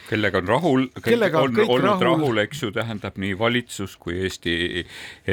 [0.08, 4.84] Kellega on rahul, kellega on, olnud rahul, rahul, eks ju, tähendab nii valitsus kui Eesti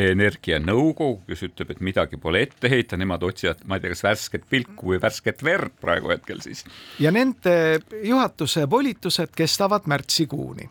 [0.04, 4.48] Energianõukogu, kes ütleb, et midagi pole ette heita, nemad otsivad, ma ei tea, kas värsket
[4.50, 6.66] pilku või värsket verd praegu hetkel siis.
[7.00, 7.56] ja nende
[8.04, 10.70] juhatuse volitused kestavad märtsikuuni.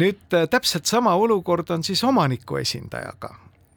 [0.00, 3.34] nüüd täpselt sama olukord on siis omaniku esindajaga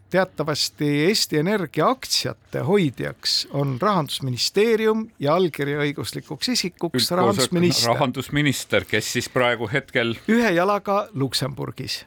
[0.10, 7.94] teatavasti Eesti Energia aktsiate hoidjaks on Rahandusministeerium ja allkirjaõiguslikuks isikuks rahandusminister.
[7.94, 12.06] rahandusminister, kes siis praegu hetkel ühe jalaga Luksemburgis.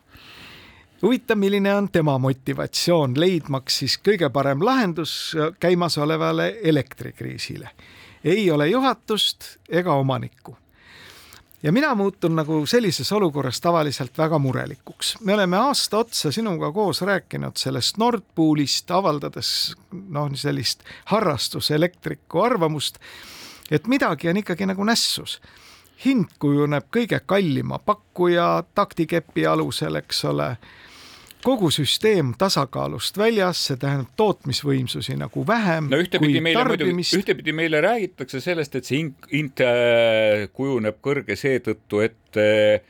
[1.02, 7.70] huvitav, milline on tema motivatsioon leidmaks siis kõige parem lahendus käimasolevale elektrikriisile.
[8.24, 10.56] ei ole juhatust ega omanikku
[11.62, 15.16] ja mina muutun nagu sellises olukorras tavaliselt väga murelikuks.
[15.20, 19.74] me oleme aasta otsa sinuga koos rääkinud sellest Nord Poolist, avaldades
[20.08, 22.98] noh, sellist harrastuselektriku arvamust,
[23.70, 25.40] et midagi on ikkagi nagu nässus.
[26.04, 30.56] hind kujuneb kõige kallima pakkuja taktikepi alusel, eks ole
[31.44, 37.82] kogu süsteem tasakaalust väljas, see tähendab tootmisvõimsusi nagu vähem no ühtepidi meile muidugi, ühtepidi meile
[37.84, 42.80] räägitakse sellest, et see hind äh, kujuneb kõrge seetõttu, et äh,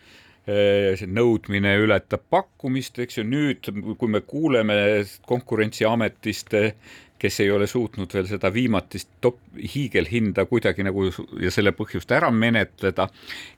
[0.49, 3.69] see nõudmine ületab pakkumist, eks ju, nüüd
[4.01, 4.79] kui me kuuleme
[5.29, 6.57] Konkurentsiametist
[7.19, 9.41] kes ei ole suutnud veel seda viimatist top,
[9.75, 11.09] hiigelhinda kuidagi nagu
[11.43, 13.09] ja selle põhjust ära menetleda.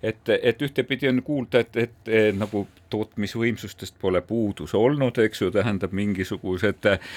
[0.02, 5.50] et, et ühtepidi on kuulda, et, et, et nagu tootmisvõimsustest pole puudus olnud, eks ju,
[5.54, 7.10] tähendab mingisugused eh,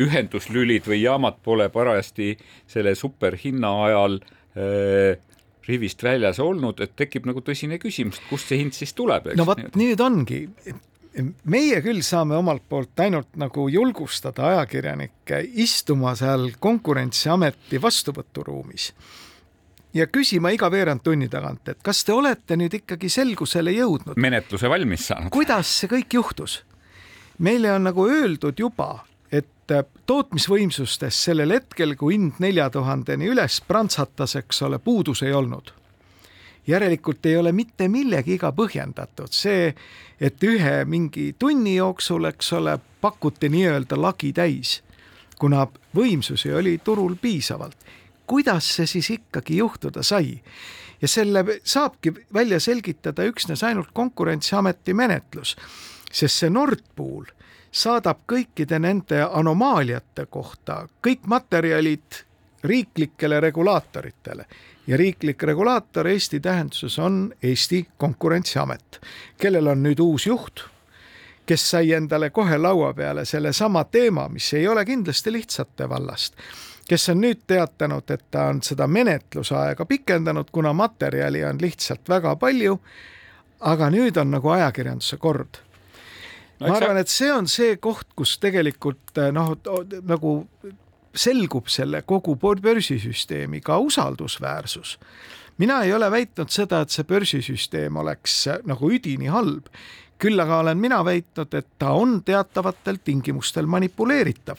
[0.00, 2.34] ühenduslülid või jaamad pole parajasti
[2.66, 5.18] selle superhinna ajal äh,
[5.68, 9.28] rivist väljas olnud, et tekib nagu tõsine küsimus, kust see hind siis tuleb?
[9.36, 10.46] no vot, nüüd ongi,
[11.44, 18.92] meie küll saame omalt poolt ainult nagu julgustada ajakirjanikke istuma seal Konkurentsiameti vastuvõturuumis
[19.94, 24.16] ja küsima iga veerand tunni tagant, et kas te olete nüüd ikkagi selgusele jõudnud.
[24.16, 25.32] menetluse valmis saanud.
[25.32, 26.62] kuidas see kõik juhtus?
[27.38, 29.72] meile on nagu öeldud juba, et
[30.06, 35.77] tootmisvõimsustes sellel hetkel, kui hind nelja tuhandeni üles prantsatas, eks ole, puudus ei olnud
[36.68, 39.72] järelikult ei ole mitte millegiga põhjendatud see,
[40.20, 44.82] et ühe mingi tunni jooksul, eks ole, pakuti nii-öelda lagi täis,
[45.38, 47.76] kuna võimsusi oli turul piisavalt.
[48.26, 50.40] kuidas see siis ikkagi juhtuda sai?
[51.02, 55.56] ja selle saabki välja selgitada üksnes ainult Konkurentsiameti menetlus,
[56.12, 57.24] sest see Nord Pool
[57.70, 62.24] saadab kõikide nende anomaaliate kohta kõik materjalid
[62.64, 64.46] riiklikele regulaatoritele
[64.88, 69.00] ja riiklik regulaator Eesti tähenduses on Eesti Konkurentsiamet,
[69.36, 70.64] kellel on nüüd uus juht,
[71.46, 76.40] kes sai endale kohe laua peale sellesama teema, mis ei ole kindlasti lihtsate vallast
[76.88, 82.36] kes on nüüd teatanud, et ta on seda menetlusaega pikendanud, kuna materjali on lihtsalt väga
[82.36, 82.78] palju.
[83.60, 85.56] aga nüüd on nagu ajakirjanduse kord
[86.60, 86.68] no,.
[86.68, 89.56] ma arvan, et see on see koht, kus tegelikult noh,
[90.06, 90.34] nagu
[91.14, 94.98] selgub selle kogu börsisüsteemi ka usaldusväärsus.
[95.58, 99.66] mina ei ole väitnud seda, et see börsisüsteem oleks nagu üdini halb,
[100.18, 104.56] küll aga olen mina väitnud, et ta on teatavatel tingimustel manipuleeritav.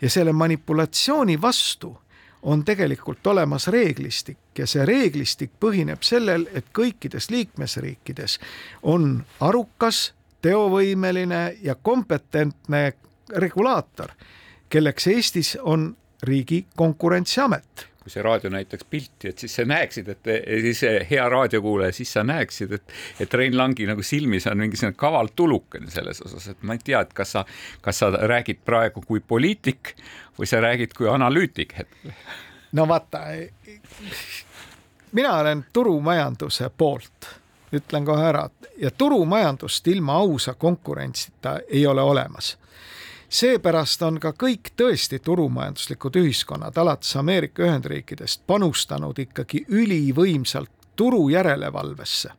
[0.00, 1.96] Ja selle manipulatsiooni vastu
[2.42, 4.38] on tegelikult olemas reeglistik.
[4.58, 8.38] Ja see reeglistik põhineb sellel, et kõikides liikmesriikides
[8.82, 10.12] on arukas,
[10.42, 12.92] teovõimeline ja kompetentne
[13.36, 14.10] regulaator
[14.72, 15.90] kelleks Eestis on
[16.22, 20.30] riigi konkurentsiamet kui see raadio näitaks pilti, et siis sa näeksid, et
[20.64, 20.80] siis
[21.10, 25.90] hea raadiokuulaja, siis sa näeksid, et, et Rein Langi nagu silmis on mingisugune kaval tulukene
[25.90, 27.44] selles osas, et ma ei tea, et kas sa,
[27.80, 29.94] kas sa räägid praegu kui poliitik
[30.38, 32.16] või sa räägid kui analüütik hetkel.
[32.72, 33.22] no vaata,
[35.12, 37.30] mina olen turumajanduse poolt,
[37.72, 38.48] ütlen kohe ära,
[38.82, 42.56] ja turumajandust ilma ausa konkurentsita ei ole olemas
[43.32, 52.30] seepärast on ka kõik tõesti turumajanduslikud ühiskonnad alates Ameerika Ühendriikidest panustanud ikkagi ülivõimsalt turu järelevalvesse.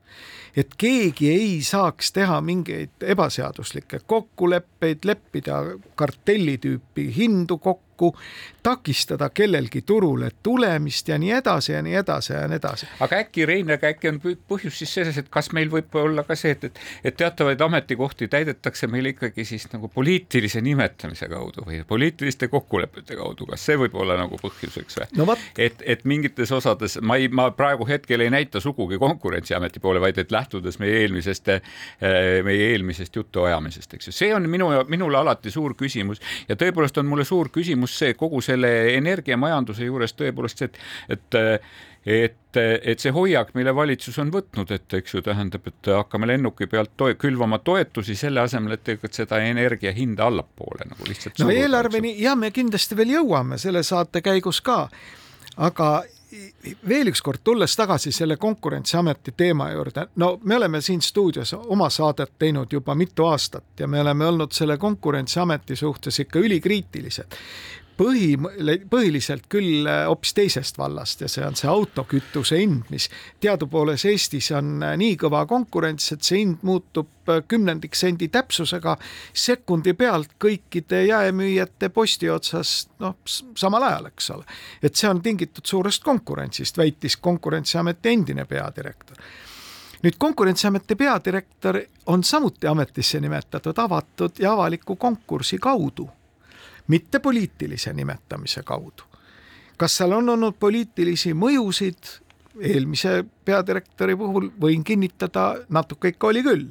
[0.56, 5.64] et keegi ei saaks teha mingeid ebaseaduslikke kokkuleppeid, leppida
[5.96, 7.93] kartelli tüüpi hindu kokku,
[8.64, 12.88] takistada kellelgi turule tulemist ja nii edasi ja nii edasi ja nii edasi.
[13.00, 16.36] aga äkki, Rein, aga äkki on põhjus siis selles, et kas meil võib olla ka
[16.40, 21.82] see, et, et, et teatavaid ametikohti täidetakse meil ikkagi siis nagu poliitilise nimetamise kaudu või
[21.88, 25.38] poliitiliste kokkulepete kaudu, kas see võib olla nagu põhjuseks või no,?
[25.58, 30.18] et, et mingites osades ma ei, ma praegu hetkel ei näita sugugi Konkurentsiameti poole, vaid
[30.22, 31.50] et lähtudes meie eelmisest,
[32.48, 37.10] meie eelmisest jutuajamisest, eks ju, see on minu, minule alati suur küsimus ja tõepoolest on
[37.10, 40.72] mulle suur küsimus see kogu selle energiamajanduse juures tõepoolest see,
[41.10, 41.66] et, et
[42.06, 46.68] et, et see hoiak, mille valitsus on võtnud, et eks ju tähendab, et hakkame lennuki
[46.68, 51.40] pealt toe, külvama toetusi selle asemel, et tegelikult seda energia hinda allapoole nagu lihtsalt.
[51.40, 54.82] no eelarveni ja me kindlasti veel jõuame selle saate käigus ka,
[55.64, 55.94] aga
[56.88, 62.34] veel ükskord tulles tagasi selle Konkurentsiameti teema juurde, no me oleme siin stuudios oma saadet
[62.40, 67.38] teinud juba mitu aastat ja me oleme olnud selle Konkurentsiameti suhtes ikka ülikriitilised
[67.98, 68.34] põhi,
[68.90, 73.10] põhiliselt küll äh, hoopis teisest vallast ja see on see autokütuse hind, mis
[73.44, 78.98] teadupoolest Eestis on äh, nii kõva konkurents, et see hind muutub äh, kümnendik sendi täpsusega
[79.46, 84.48] sekundi pealt kõikide jaemüüjate posti otsas, noh, samal ajal, eks ole.
[84.82, 89.22] et see on tingitud suurest konkurentsist, väitis Konkurentsiameti endine peadirektor
[90.04, 91.80] nüüd Konkurentsiameti peadirektor
[92.12, 96.10] on samuti ametisse nimetatud avatud ja avaliku konkursi kaudu
[96.88, 99.04] mitte poliitilise nimetamise kaudu.
[99.78, 102.10] kas seal on olnud poliitilisi mõjusid,
[102.62, 106.68] eelmise peadirektori puhul võin kinnitada, natuke ikka oli küll.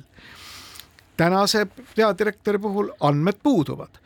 [1.17, 3.99] tänase peadirektori puhul andmed puuduvad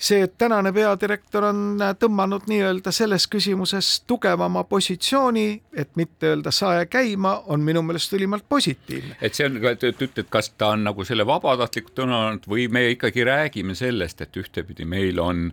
[0.00, 7.36] see, tänane peadirektor on tõmmanud nii-öelda selles küsimuses tugevama positsiooni, et mitte öelda sae käima,
[7.52, 9.16] on minu meelest ülimalt positiivne.
[9.20, 13.24] et see on, et ütled, kas ta on nagu selle vabatahtlikult tõmmanud või me ikkagi
[13.28, 15.50] räägime sellest, et ühtepidi meil on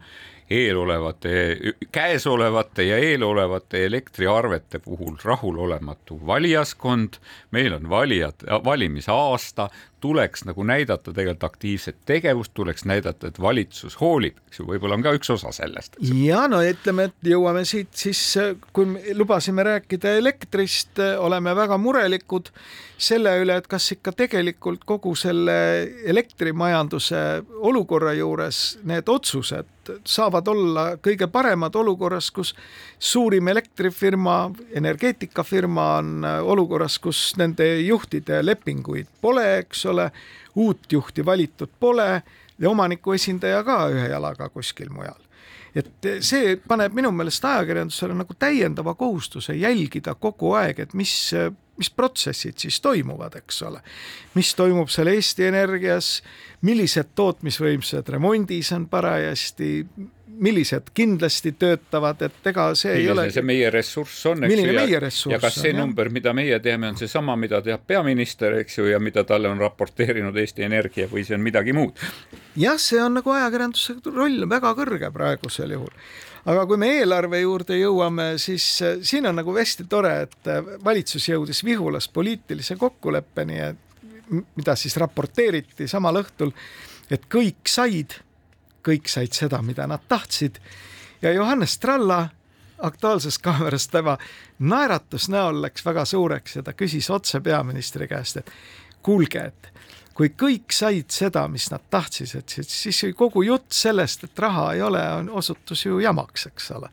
[0.49, 1.57] eelolevate,
[1.91, 7.19] käesolevate ja eelolevate elektriarvete puhul rahulolematu valijaskond,
[7.51, 9.69] meil on valijad, valimisaasta,
[10.07, 15.05] tuleks nagu näidata tegelikult aktiivset tegevust, tuleks näidata, et valitsus hoolib, eks ju, võib-olla on
[15.05, 15.99] ka üks osa sellest.
[16.23, 18.21] ja no ütleme, et jõuame siit siis,
[18.73, 22.51] kui lubasime rääkida elektrist, oleme väga murelikud
[22.97, 25.57] selle üle, et kas ikka tegelikult kogu selle
[26.09, 27.23] elektrimajanduse
[27.69, 29.75] olukorra juures need otsused
[30.07, 32.53] saavad olla kõige paremad olukorras, kus
[32.99, 34.37] suurim elektrifirma,
[34.75, 39.96] energeetikafirma on olukorras, kus nende juhtide lepinguid pole, eks ole,
[40.55, 42.09] uut juhti valitud pole
[42.59, 45.21] ja omaniku esindaja ka ühe jalaga kuskil mujal
[45.77, 51.13] et see paneb minu meelest ajakirjandusele nagu täiendava kohustuse jälgida kogu aeg, et mis,
[51.77, 53.81] mis protsessid siis toimuvad, eks ole.
[54.33, 56.21] mis toimub seal Eesti Energias,
[56.65, 59.71] millised tootmisvõimsused remondis on parajasti,
[60.39, 63.25] millised kindlasti töötavad, et ega see milline ei ole.
[63.33, 64.75] see meie ressurss on, eks ju.
[64.77, 65.33] on.
[65.33, 68.87] ja kas see on, number, mida meie teeme, on seesama, mida teab peaminister, eks ju,
[68.91, 71.97] ja mida talle on raporteerinud Eesti Energia või see on midagi muud?
[72.57, 75.93] jah, see on nagu ajakirjanduse roll väga kõrge praegusel juhul
[76.47, 80.75] aga kui me eelarve juurde jõuame, siis äh, siin on nagu hästi tore, et äh,
[80.83, 83.59] valitsus jõudis Vihulas poliitilise kokkuleppeni,
[84.29, 86.53] mida siis raporteeriti samal õhtul,
[87.11, 88.19] et kõik said
[88.87, 90.61] kõik said seda, mida nad tahtsid
[91.21, 92.27] ja Johannes Tralla
[92.77, 94.17] Aktuaalsest Kaamerast tema
[94.59, 98.51] naeratus näol läks väga suureks ja ta küsis otse peaministri käest, et
[99.01, 99.71] kuulge, et
[100.17, 104.71] kui kõik said seda, mis nad tahtsid, et siis, siis kogu jutt sellest, et raha
[104.75, 106.89] ei ole, on, osutus ju jamaks, eks ole.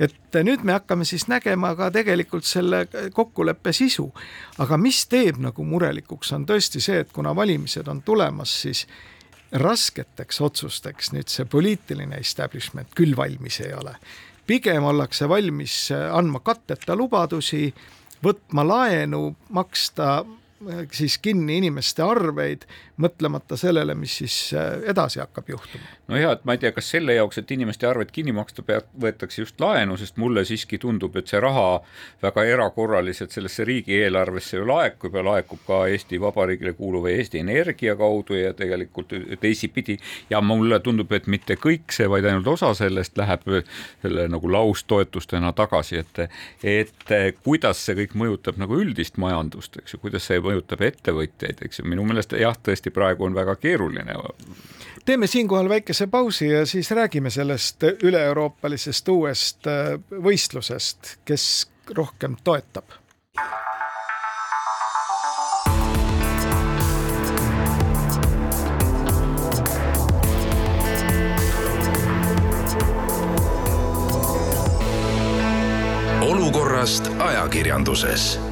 [0.00, 4.12] et nüüd me hakkame siis nägema ka tegelikult selle kokkuleppe sisu.
[4.58, 8.86] aga mis teeb nagu murelikuks, on tõesti see, et kuna valimised on tulemas, siis
[9.52, 13.94] rasketeks otsusteks nüüd see poliitiline establishment küll valmis ei ole.
[14.46, 17.74] pigem ollakse valmis andma katteta lubadusi,
[18.24, 20.24] võtma laenu, maksta
[20.92, 22.66] siis kinni inimeste arveid,
[23.00, 25.84] mõtlemata sellele, mis siis äh, edasi hakkab juhtuma.
[26.08, 28.64] no ja, et ma ei tea, kas selle jaoks, et inimeste arved kinni maksta,
[29.00, 31.80] võetakse just laenu, sest mulle siiski tundub, et see raha
[32.22, 38.36] väga erakorraliselt sellesse riigieelarvesse ju laekub ja laekub ka Eesti Vabariigile kuuluva Eesti Energia kaudu
[38.36, 39.96] ja tegelikult teisipidi
[40.30, 43.48] ja mulle tundub, et mitte kõik see, vaid ainult osa sellest läheb
[44.02, 46.22] selle nagu laustoetustena tagasi, et
[46.60, 51.80] et kuidas see kõik mõjutab nagu üldist majandust, eks ju, kuidas see mõjutab ettevõtjaid, eks
[51.80, 54.18] ju, minu meelest jah, tõesti praegu on väga keeruline.
[55.04, 61.46] Teeme siinkohal väikese pausi ja siis räägime sellest üle-euroopalisest uuest äh, võistlusest, kes
[61.96, 62.98] rohkem toetab.
[76.20, 78.49] olukorrast ajakirjanduses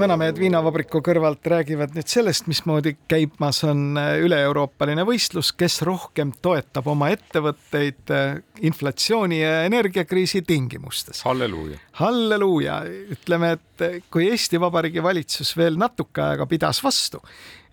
[0.00, 6.88] Vanamehed viinavabriku kõrvalt räägivad nüüd sellest, mismoodi käimas on äh, üle-euroopaline võistlus, kes rohkem toetab
[6.88, 11.20] oma ettevõtteid äh, inflatsiooni ja energiakriisi tingimustes.
[11.28, 11.76] halleluuja.
[12.00, 12.78] halleluuja,
[13.12, 17.20] ütleme, et kui Eesti Vabariigi valitsus veel natuke aega pidas vastu,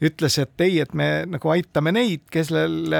[0.01, 2.93] ütles, et ei, et me nagu aitame neid, kellel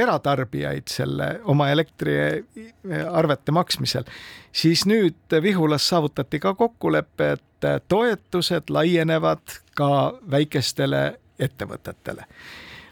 [0.00, 4.08] eratarbijaid selle oma elektriarvete maksmisel,
[4.52, 9.90] siis nüüd Vihulas saavutati ka kokkulepe, et toetused laienevad ka
[10.30, 11.02] väikestele
[11.40, 12.24] ettevõtetele.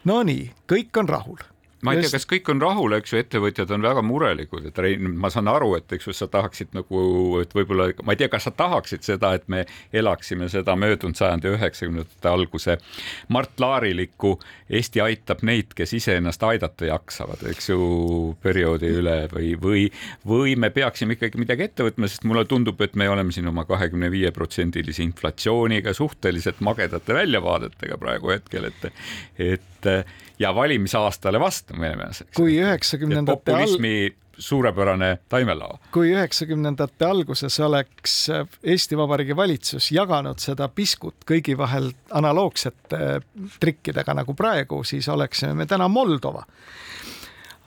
[0.09, 1.41] Nonii, kõik on rahul
[1.83, 5.13] ma ei tea, kas kõik on rahul, eks ju, ettevõtjad on väga murelikud, et Rein,
[5.21, 7.03] ma saan aru, et eks ju, sa tahaksid nagu,
[7.43, 9.65] et võib-olla, ma ei tea, kas sa tahaksid seda, et me
[9.95, 12.79] elaksime seda möödunud sajandi üheksakümnendate alguse
[13.35, 14.37] Mart Laarilikku.
[14.69, 17.81] Eesti aitab neid, kes iseennast aidata jaksavad, eks ju,
[18.43, 19.87] perioodi üle või, või,
[20.29, 23.65] või me peaksime ikkagi midagi ette võtma, sest mulle tundub, et me oleme siin oma
[23.69, 28.91] kahekümne viie protsendilise inflatsiooniga suhteliselt magedate väljavaadetega praegu hetkel, et,
[29.39, 29.93] et
[30.39, 32.25] ja valimisaastale vastu minemas.
[32.37, 35.79] kui üheksakümnendate populismi suurepärane taimelao.
[35.93, 38.31] kui üheksakümnendate alguses oleks
[38.63, 43.21] Eesti Vabariigi valitsus jaganud seda piskut kõigi vahel analoogsete
[43.61, 46.45] trikkidega nagu praegu, siis oleksime me täna Moldova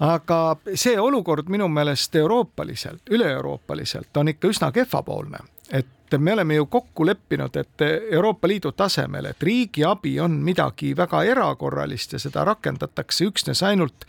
[0.01, 5.87] aga see olukord minu meelest euroopaliselt, üle-euroopaliselt on ikka üsna kehvapoolne, et
[6.18, 7.82] me oleme ju kokku leppinud, et
[8.12, 14.05] Euroopa Liidu tasemel, et riigiabi on midagi väga erakorralist ja seda rakendatakse üksnes ainult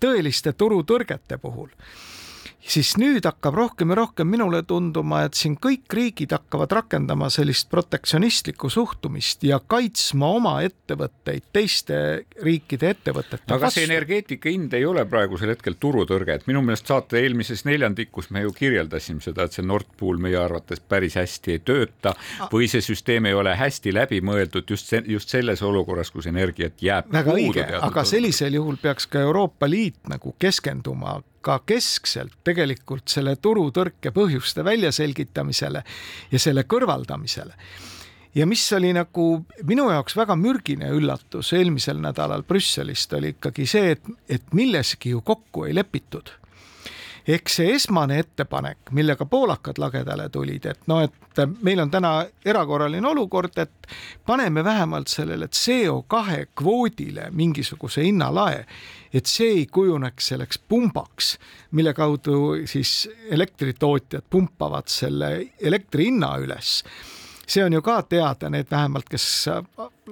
[0.00, 1.68] tõeliste turutõrgete puhul
[2.62, 7.68] siis nüüd hakkab rohkem ja rohkem minule tunduma, et siin kõik riigid hakkavad rakendama sellist
[7.72, 11.96] protektsionistlikku suhtumist ja kaitsma oma ettevõtteid teiste
[12.42, 17.20] riikide ettevõtete aga kas energeetika hind ei ole praegusel hetkel turutõrge, et minu meelest saate
[17.22, 21.64] eelmises neljandikus me ju kirjeldasime seda, et see Nord Pool meie arvates päris hästi ei
[21.66, 22.14] tööta
[22.52, 26.80] või see süsteem ei ole hästi läbi mõeldud just see, just selles olukorras, kus energiat
[26.82, 33.08] jääb väga õige, aga sellisel juhul peaks ka Euroopa Liit nagu keskenduma ka keskselt tegelikult
[33.12, 35.84] selle turutõrke põhjuste väljaselgitamisele
[36.32, 37.54] ja selle kõrvaldamisele.
[38.34, 43.96] ja mis oli nagu minu jaoks väga mürgine üllatus eelmisel nädalal Brüsselist oli ikkagi see,
[43.96, 46.32] et, et milleski ju kokku ei lepitud
[47.28, 52.12] ehk see esmane ettepanek, millega poolakad lagedale tulid, et noh, et meil on täna
[52.44, 53.88] erakorraline olukord, et
[54.26, 58.64] paneme vähemalt sellele CO2 kvoodile mingisuguse hinnalae,
[59.12, 61.36] et see ei kujuneks selleks pumbaks,
[61.70, 66.82] mille kaudu siis elektritootjad pumpavad selle elektri hinna üles.
[67.46, 69.24] See on ju ka teada, need vähemalt, kes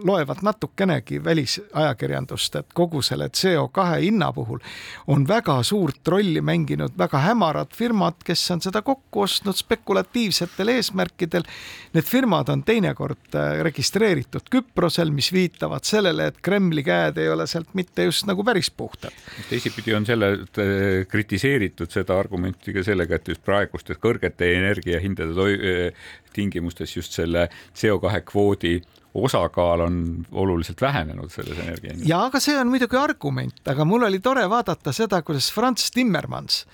[0.04, 4.58] loevad natukenegi välisajakirjandust, et kogu selle CO2 hinna puhul
[5.06, 11.46] on väga suurt rolli mänginud väga hämarad firmad, kes on seda kokku ostnud spekulatiivsetel eesmärkidel.
[11.94, 17.46] Need firmad on teinekord äh, registreeritud Küprosel, mis viitavad sellele, et Kremli käed ei ole
[17.50, 19.14] sealt mitte just nagu päris puhtad.
[19.48, 26.08] teisipidi on selle äh, kritiseeritud seda argumenti ka sellega, et just praegustes kõrgete energiahindade äh,
[26.32, 28.78] tingimustes just selle CO2 kvoodi
[29.14, 32.08] osakaal on oluliselt vähenenud selles energia hinnas.
[32.08, 36.64] ja aga see on muidugi argument, aga mul oli tore vaadata seda, kuidas Franz Timmermans,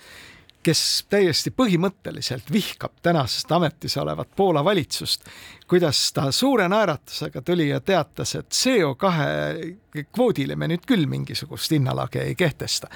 [0.67, 0.81] kes
[1.11, 5.25] täiesti põhimõtteliselt vihkab tänasest ametis olevat Poola valitsust,
[5.69, 12.25] kuidas ta suure naeratusega tuli ja teatas, et CO2 kvoodile me nüüd küll mingisugust hinnalage
[12.27, 12.91] ei kehtesta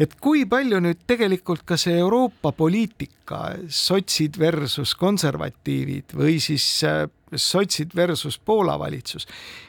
[0.00, 7.06] et kui palju nüüd tegelikult ka see Euroopa poliitika, sotsid versus konservatiivid või siis äh,
[7.34, 9.26] sotsid versus Poola valitsus,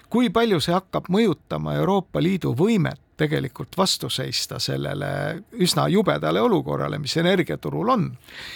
[0.10, 5.08] kui palju see hakkab mõjutama Euroopa Liidu võimet tegelikult vastu seista sellele
[5.66, 8.06] üsna jubedale olukorrale, mis energiaturul on.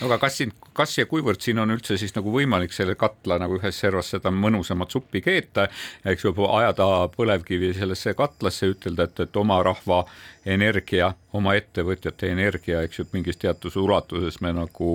[0.06, 3.58] aga kas siin, kas ja kuivõrd siin on üldse siis nagu võimalik selle katla nagu
[3.58, 5.68] ühes servas seda mõnusamat suppi keeta,
[6.06, 10.04] eks ju, ajada põlevkivi sellesse katlasse, ütelda, et, et oma rahva
[10.46, 14.92] energia, oma ettevõtjate energia, eks ju, mingis teatud ulatuses me nagu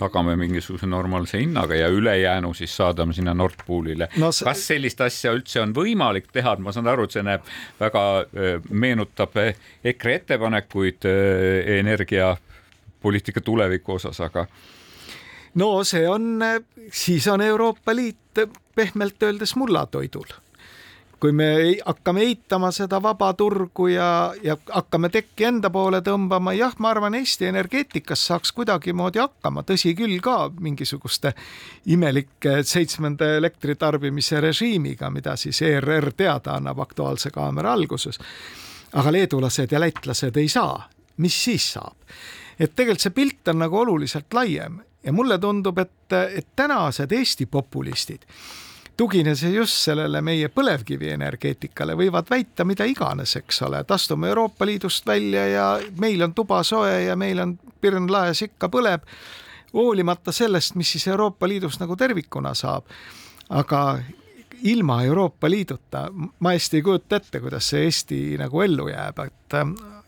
[0.00, 4.32] tagame mingisuguse normaalse hinnaga ja ülejäänu siis saadame sinna Nord Poolile no,.
[4.32, 4.46] See...
[4.48, 7.46] kas sellist asja üldse on võimalik teha, ma saan aru, et see näeb
[7.80, 8.04] väga,
[8.70, 9.38] meenutab
[9.84, 11.06] EKRE ettepanekuid
[11.78, 14.46] energiapoliitika tuleviku osas, aga
[15.60, 16.42] no see on,
[16.92, 18.44] siis on Euroopa Liit
[18.74, 20.34] pehmelt öeldes mullatoidul
[21.20, 26.72] kui me hakkame eitama seda vaba turgu ja, ja hakkame tekki enda poole tõmbama, jah,
[26.78, 31.34] ma arvan, Eesti energeetikas saaks kuidagimoodi hakkama, tõsi küll ka mingisuguste
[31.92, 38.18] imelike seitsmenda elektritarbimise režiimiga, mida siis ERR teada annab Aktuaalse kaamera alguses.
[38.92, 41.96] aga leedulased ja lätlased ei saa, mis siis saab?
[42.60, 47.46] et tegelikult see pilt on nagu oluliselt laiem ja mulle tundub, et, et tänased Eesti
[47.46, 48.26] populistid
[49.00, 55.06] tugines just sellele meie põlevkivienergeetikale, võivad väita mida iganes, eks ole, et astume Euroopa Liidust
[55.08, 55.68] välja ja
[56.00, 59.06] meil on tuba soe ja meil on pirn laes ikka põleb,
[59.72, 62.84] hoolimata sellest, mis siis Euroopa Liidus nagu tervikuna saab.
[63.48, 64.00] aga
[64.62, 69.56] ilma Euroopa Liiduta ma hästi ei kujuta ette, kuidas see Eesti nagu ellu jääb, et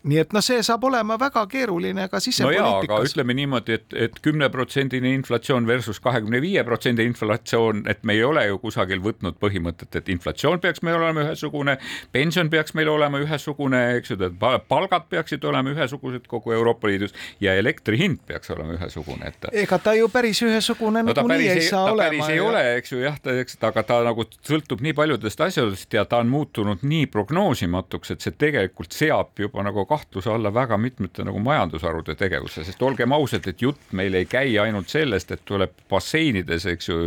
[0.03, 2.91] nii et noh, see saab olema väga keeruline ka sisepoliitikas.
[2.91, 8.17] no ütleme niimoodi et, et, et kümneprotsendine inflatsioon versus kahekümne viie protsendi inflatsioon, et me
[8.17, 11.77] ei ole ju kusagil võtnud põhimõtet, et inflatsioon peaks meil olema ühesugune,
[12.13, 14.31] pension peaks meil olema ühesugune, eks ju,
[14.69, 19.49] palgad peaksid olema ühesugused kogu Euroopa Liidus ja elektri hind peaks olema ühesugune, et.
[19.65, 22.11] ega ta ju päris ühesugune no, nagunii ei saa ta olema.
[22.11, 22.49] päris ei ja...
[22.49, 26.23] ole, eks ju jah, ta, eks, aga ta nagu sõltub nii paljudest asjadest ja ta
[26.25, 31.40] on muutunud nii prognoosimatuks, et see tegelikult seab juba nagu kahtluse alla väga mitmete nagu
[31.43, 36.66] majandusharude tegevuse, sest olgem ausad, et jutt meil ei käi ainult sellest, et tuleb basseinides,
[36.72, 36.99] eks ju,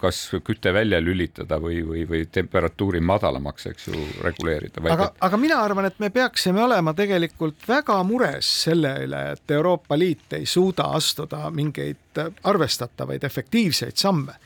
[0.00, 4.84] kas küte välja lülitada või, või, või temperatuuri madalamaks, eks ju, reguleerida.
[4.92, 9.98] aga, aga mina arvan, et me peaksime olema tegelikult väga mures selle üle, et Euroopa
[9.98, 14.38] Liit ei suuda astuda mingeid arvestatavaid efektiivseid samme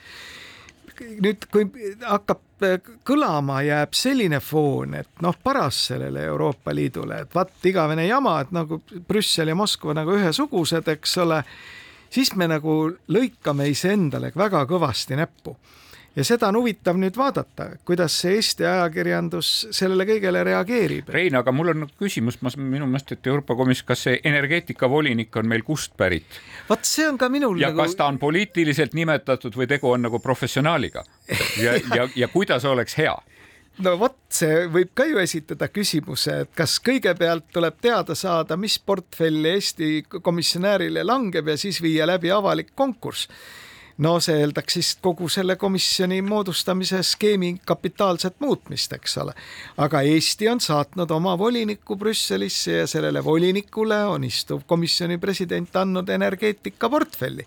[1.01, 1.67] nüüd, kui
[2.03, 2.45] hakkab
[3.07, 8.55] kõlama, jääb selline foon, et noh, paras sellele Euroopa Liidule, et vaat igavene jama, et
[8.55, 11.43] nagu Brüssel ja Moskva nagu ühesugused, eks ole,
[12.11, 12.81] siis me nagu
[13.15, 15.55] lõikame iseendale väga kõvasti näppu
[16.19, 21.13] ja seda on huvitav nüüd vaadata, kuidas see Eesti ajakirjandus sellele kõigele reageerib.
[21.15, 25.51] Rein, aga mul on küsimus, ma minu meelest, et Euroopa Komisjon, kas see energeetikavolinik on
[25.51, 26.41] meil kust pärit?
[26.69, 27.85] vot see on ka minul ja nagu...
[27.85, 31.05] kas ta on poliitiliselt nimetatud või tegu on nagu professionaaliga
[31.63, 33.15] ja, ja, ja kuidas oleks hea?
[33.85, 38.81] no vot, see võib ka ju esitada küsimuse, et kas kõigepealt tuleb teada saada, mis
[38.83, 43.31] portfell Eesti komisjonäärile langeb ja siis viia läbi avalik konkurss
[44.05, 49.35] no see eeldaks siis kogu selle komisjoni moodustamise skeemi kapitaalset muutmist, eks ole.
[49.77, 56.09] aga Eesti on saatnud oma voliniku Brüsselisse ja sellele volinikule on istuv komisjoni president andnud
[56.09, 57.47] energeetikaportfelli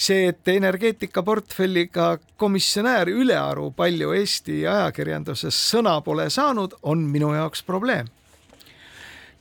[0.00, 8.08] see, et energeetikaportfelliga komisjonär ülearu palju Eesti ajakirjanduses sõna pole saanud, on minu jaoks probleem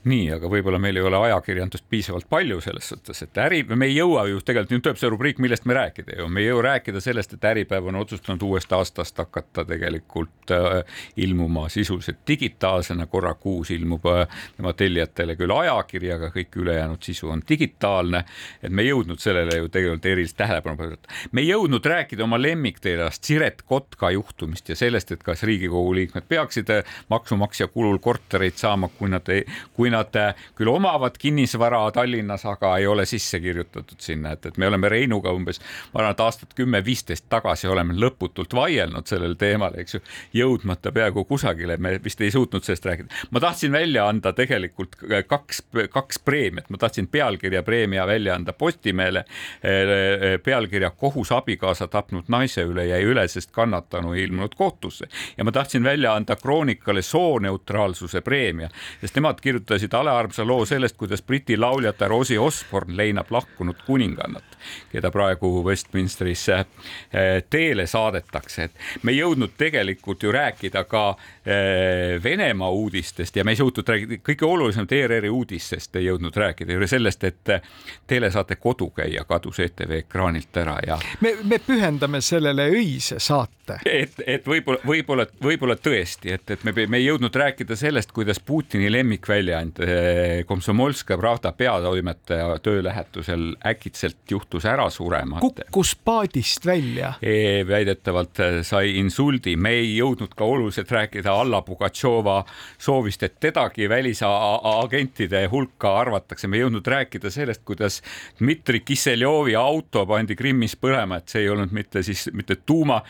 [0.10, 3.98] nii, aga võib-olla meil ei ole ajakirjandust piisavalt palju selles suhtes, et äri, me ei
[3.98, 7.02] jõua ju tegelikult, nüüd tuleb see rubriik, millest me rääkida ju, me ei jõua rääkida
[7.04, 13.74] sellest, et Äripäev on otsustanud uuest aastast hakata tegelikult äh, ilmuma sisuliselt digitaalsena, korra kuus
[13.76, 18.24] ilmub äh, tema tellijatele küll ajakiri, aga kõik ülejäänud sisu on digitaalne.
[18.64, 21.10] et me ei jõudnud sellele ju tegelikult erilist tähelepanu pöörata.
[21.32, 26.30] me ei jõudnud rääkida oma lemmikteelast Siret Kotka juhtumist ja sellest, et kas Riigikogu liikmed
[26.30, 29.44] peaksid äh, maksumaksja kulul kortereid saama, kui nad ei,
[29.76, 34.46] kui kui nad äh, küll omavad kinnisvara Tallinnas, aga ei ole sisse kirjutatud sinna, et,
[34.50, 35.62] et me oleme Reinuga umbes,
[35.94, 40.04] ma arvan, et aastat kümme-viisteist tagasi oleme lõputult vaielnud sellel teemal, eks ju,
[40.40, 43.26] jõudmata peaaegu kusagile, me vist ei suutnud sellest rääkida.
[43.32, 44.98] ma tahtsin välja anda tegelikult
[45.28, 49.20] kaks, kaks preemiat, ma tahtsin pealkirja preemia välja anda Postimehele.
[49.20, 55.44] Äh, pealkirja Kohus abikaasa tapnud naise üle jäi üle, sest kannatanu ei ilmunud kohtusse ja
[55.44, 58.70] ma tahtsin välja anda Kroonikale sooneutraalsuse preemia,
[59.02, 64.44] sest nemad kirjutasid kirjutasid alearmsa loo sellest, kuidas Briti lauljate Rosie Osborne leinab lahkunud kuningannat,
[64.92, 68.72] keda praegu Westminsterisse eh, teele saadetakse, et
[69.04, 71.16] me ei jõudnud tegelikult ju rääkida ka
[71.46, 76.74] eh, Venemaa uudistest ja me ei suutnud rääkida, kõige olulisemat ERR-i uudistest ei jõudnud rääkida,
[76.74, 77.62] ju sellest, et eh,
[78.08, 81.00] telesaate Kodukäija kadus ETV ekraanilt ära ja.
[81.22, 83.59] me, me pühendame sellele öise saate.
[83.86, 88.40] Et, et võib-olla, võib-olla, võib-olla tõesti, et, et me, me ei jõudnud rääkida sellest, kuidas
[88.40, 95.40] Putini lemmikväljaandja ainult Komsomolskaja Pravda peatoimetaja töölähetusel äkitselt juhtus ära surema.
[95.40, 97.64] kukkus paadist välja e,.
[97.68, 102.44] väidetavalt äh, sai insuldi, me ei jõudnud ka oluliselt rääkida Alla Pugatšova
[102.78, 108.02] soovist, et tedagi välisagentide hulka arvatakse, me ei jõudnud rääkida sellest, kuidas
[108.40, 113.02] Dmitri Kisseljovi auto pandi Krimmis põlema, et see ei olnud mitte siis mitte tuuma,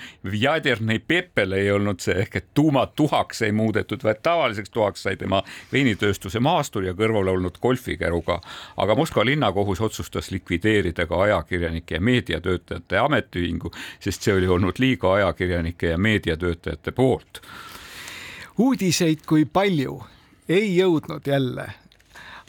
[1.07, 5.43] pepel ei olnud see ehk et tuumatuhaks ei muudetud, vaid tavaliseks tuhaks sai tema
[5.73, 8.39] veinitööstuse maastur ja kõrval olnud golfikäruga,
[8.77, 15.13] aga Moskva linnakohus otsustas likvideerida ka ajakirjanike ja meediatöötajate ametiühingu, sest see oli olnud liiga
[15.13, 17.41] ajakirjanike ja meediatöötajate poolt.
[18.57, 20.01] uudiseid kui palju
[20.49, 21.67] ei jõudnud jälle,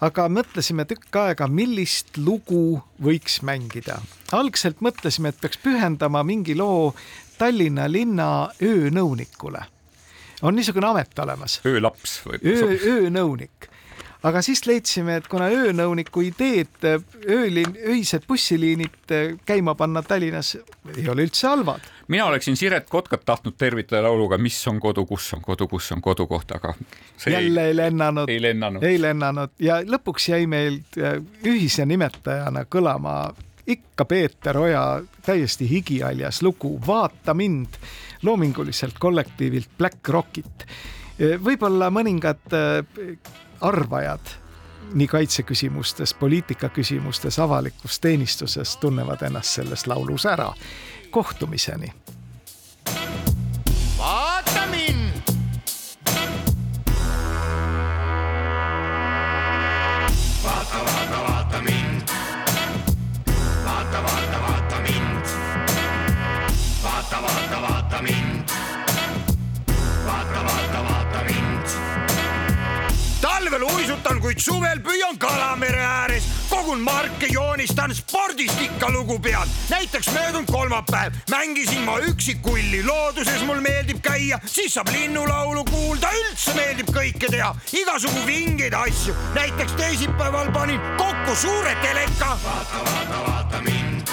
[0.00, 4.00] aga mõtlesime tükk aega, millist lugu võiks mängida.
[4.32, 6.94] algselt mõtlesime, et peaks pühendama mingi loo
[7.40, 8.30] Tallinna linna
[8.62, 9.64] öönõunikule
[10.42, 11.60] on niisugune amet olemas.
[11.66, 12.40] öölaps või?
[12.44, 13.70] öö, öönõunik
[14.22, 16.84] aga siis leidsime, et kuna öönõuniku ideed,
[17.24, 19.14] ööliin, öised bussiliinid
[19.48, 20.56] käima panna Tallinnas
[20.96, 21.86] ei ole üldse halvad.
[22.08, 26.02] mina oleksin Siret Kotkat tahtnud tervitada lauluga Mis on kodu, kus on kodu, kus on
[26.02, 26.74] kodukoht, aga
[27.26, 32.64] jälle ei, ei lennanud, ei lennanud, ei lennanud ja lõpuks jäi meil äh, ühise nimetajana
[32.68, 33.32] kõlama
[33.70, 37.78] ikka Peeter Oja täiesti higihaljas lugu Vaata mind
[38.22, 40.66] loominguliselt kollektiivilt Black Rockit.
[41.44, 42.84] võib-olla mõningad äh,
[43.60, 44.36] arvajad
[44.94, 50.52] nii kaitseküsimustes, poliitikaküsimustes, avalikus teenistuses tunnevad ennast selles laulus ära.
[51.10, 51.92] kohtumiseni.
[73.50, 76.24] Talvel uisutan, kuid suvel püüan kala mere ääres.
[76.50, 79.48] kogun marke, joonistan, spordist ikka lugu pean.
[79.68, 86.54] näiteks möödunud kolmapäev mängisin ma üksikulli, looduses mul meeldib käia, siis saab linnulaulu kuulda, üldse
[86.54, 89.14] meeldib kõike teha, igasugu vingeid asju.
[89.34, 92.36] näiteks teisipäeval panin kokku suure teleka.
[92.44, 94.08] vaata, vaata, vaata mind.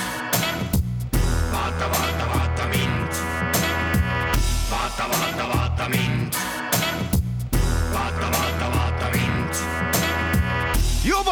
[1.52, 3.14] vaata, vaata, vaata mind.
[4.72, 5.47] vaata, vaata,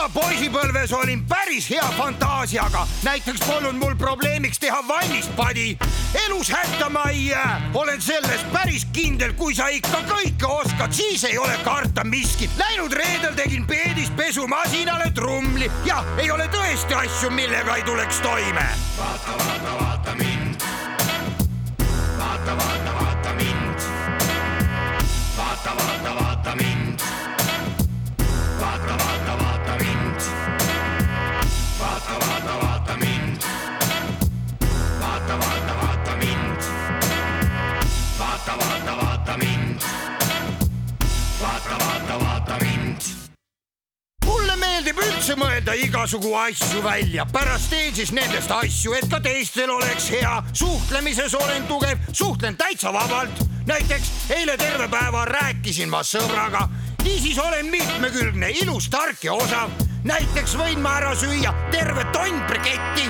[0.05, 5.77] juba poisipõlves olin päris hea fantaasiaga, näiteks polnud mul probleemiks teha vannist padi.
[6.27, 11.23] elus hätta ma ei jää, olen selles päris kindel, kui sa ikka kõike oskad, siis
[11.23, 12.51] ei ole karta miskit.
[12.57, 18.67] Läinud reedel tegin peedist pesumasinale trumli, jah, ei ole tõesti asju, millega ei tuleks toime.
[18.97, 20.44] vaata, vaata, vaata mind.
[42.61, 43.25] Mind
[44.45, 49.71] mulle meeldib üldse mõelda igasugu asju välja, pärast teen siis nendest asju, et ka teistel
[49.71, 50.33] oleks hea.
[50.53, 53.43] suhtlemises olen tugev, suhtlen täitsa vabalt.
[53.65, 56.67] näiteks eile terve päeva rääkisin ma sõbraga,
[57.03, 59.69] niisiis olen mitmekülgne, ilus, tark ja osav.
[60.03, 63.09] näiteks võin ma ära süüa terve tonn briketti.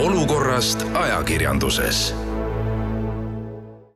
[0.00, 2.14] Olukorrast ajakirjanduses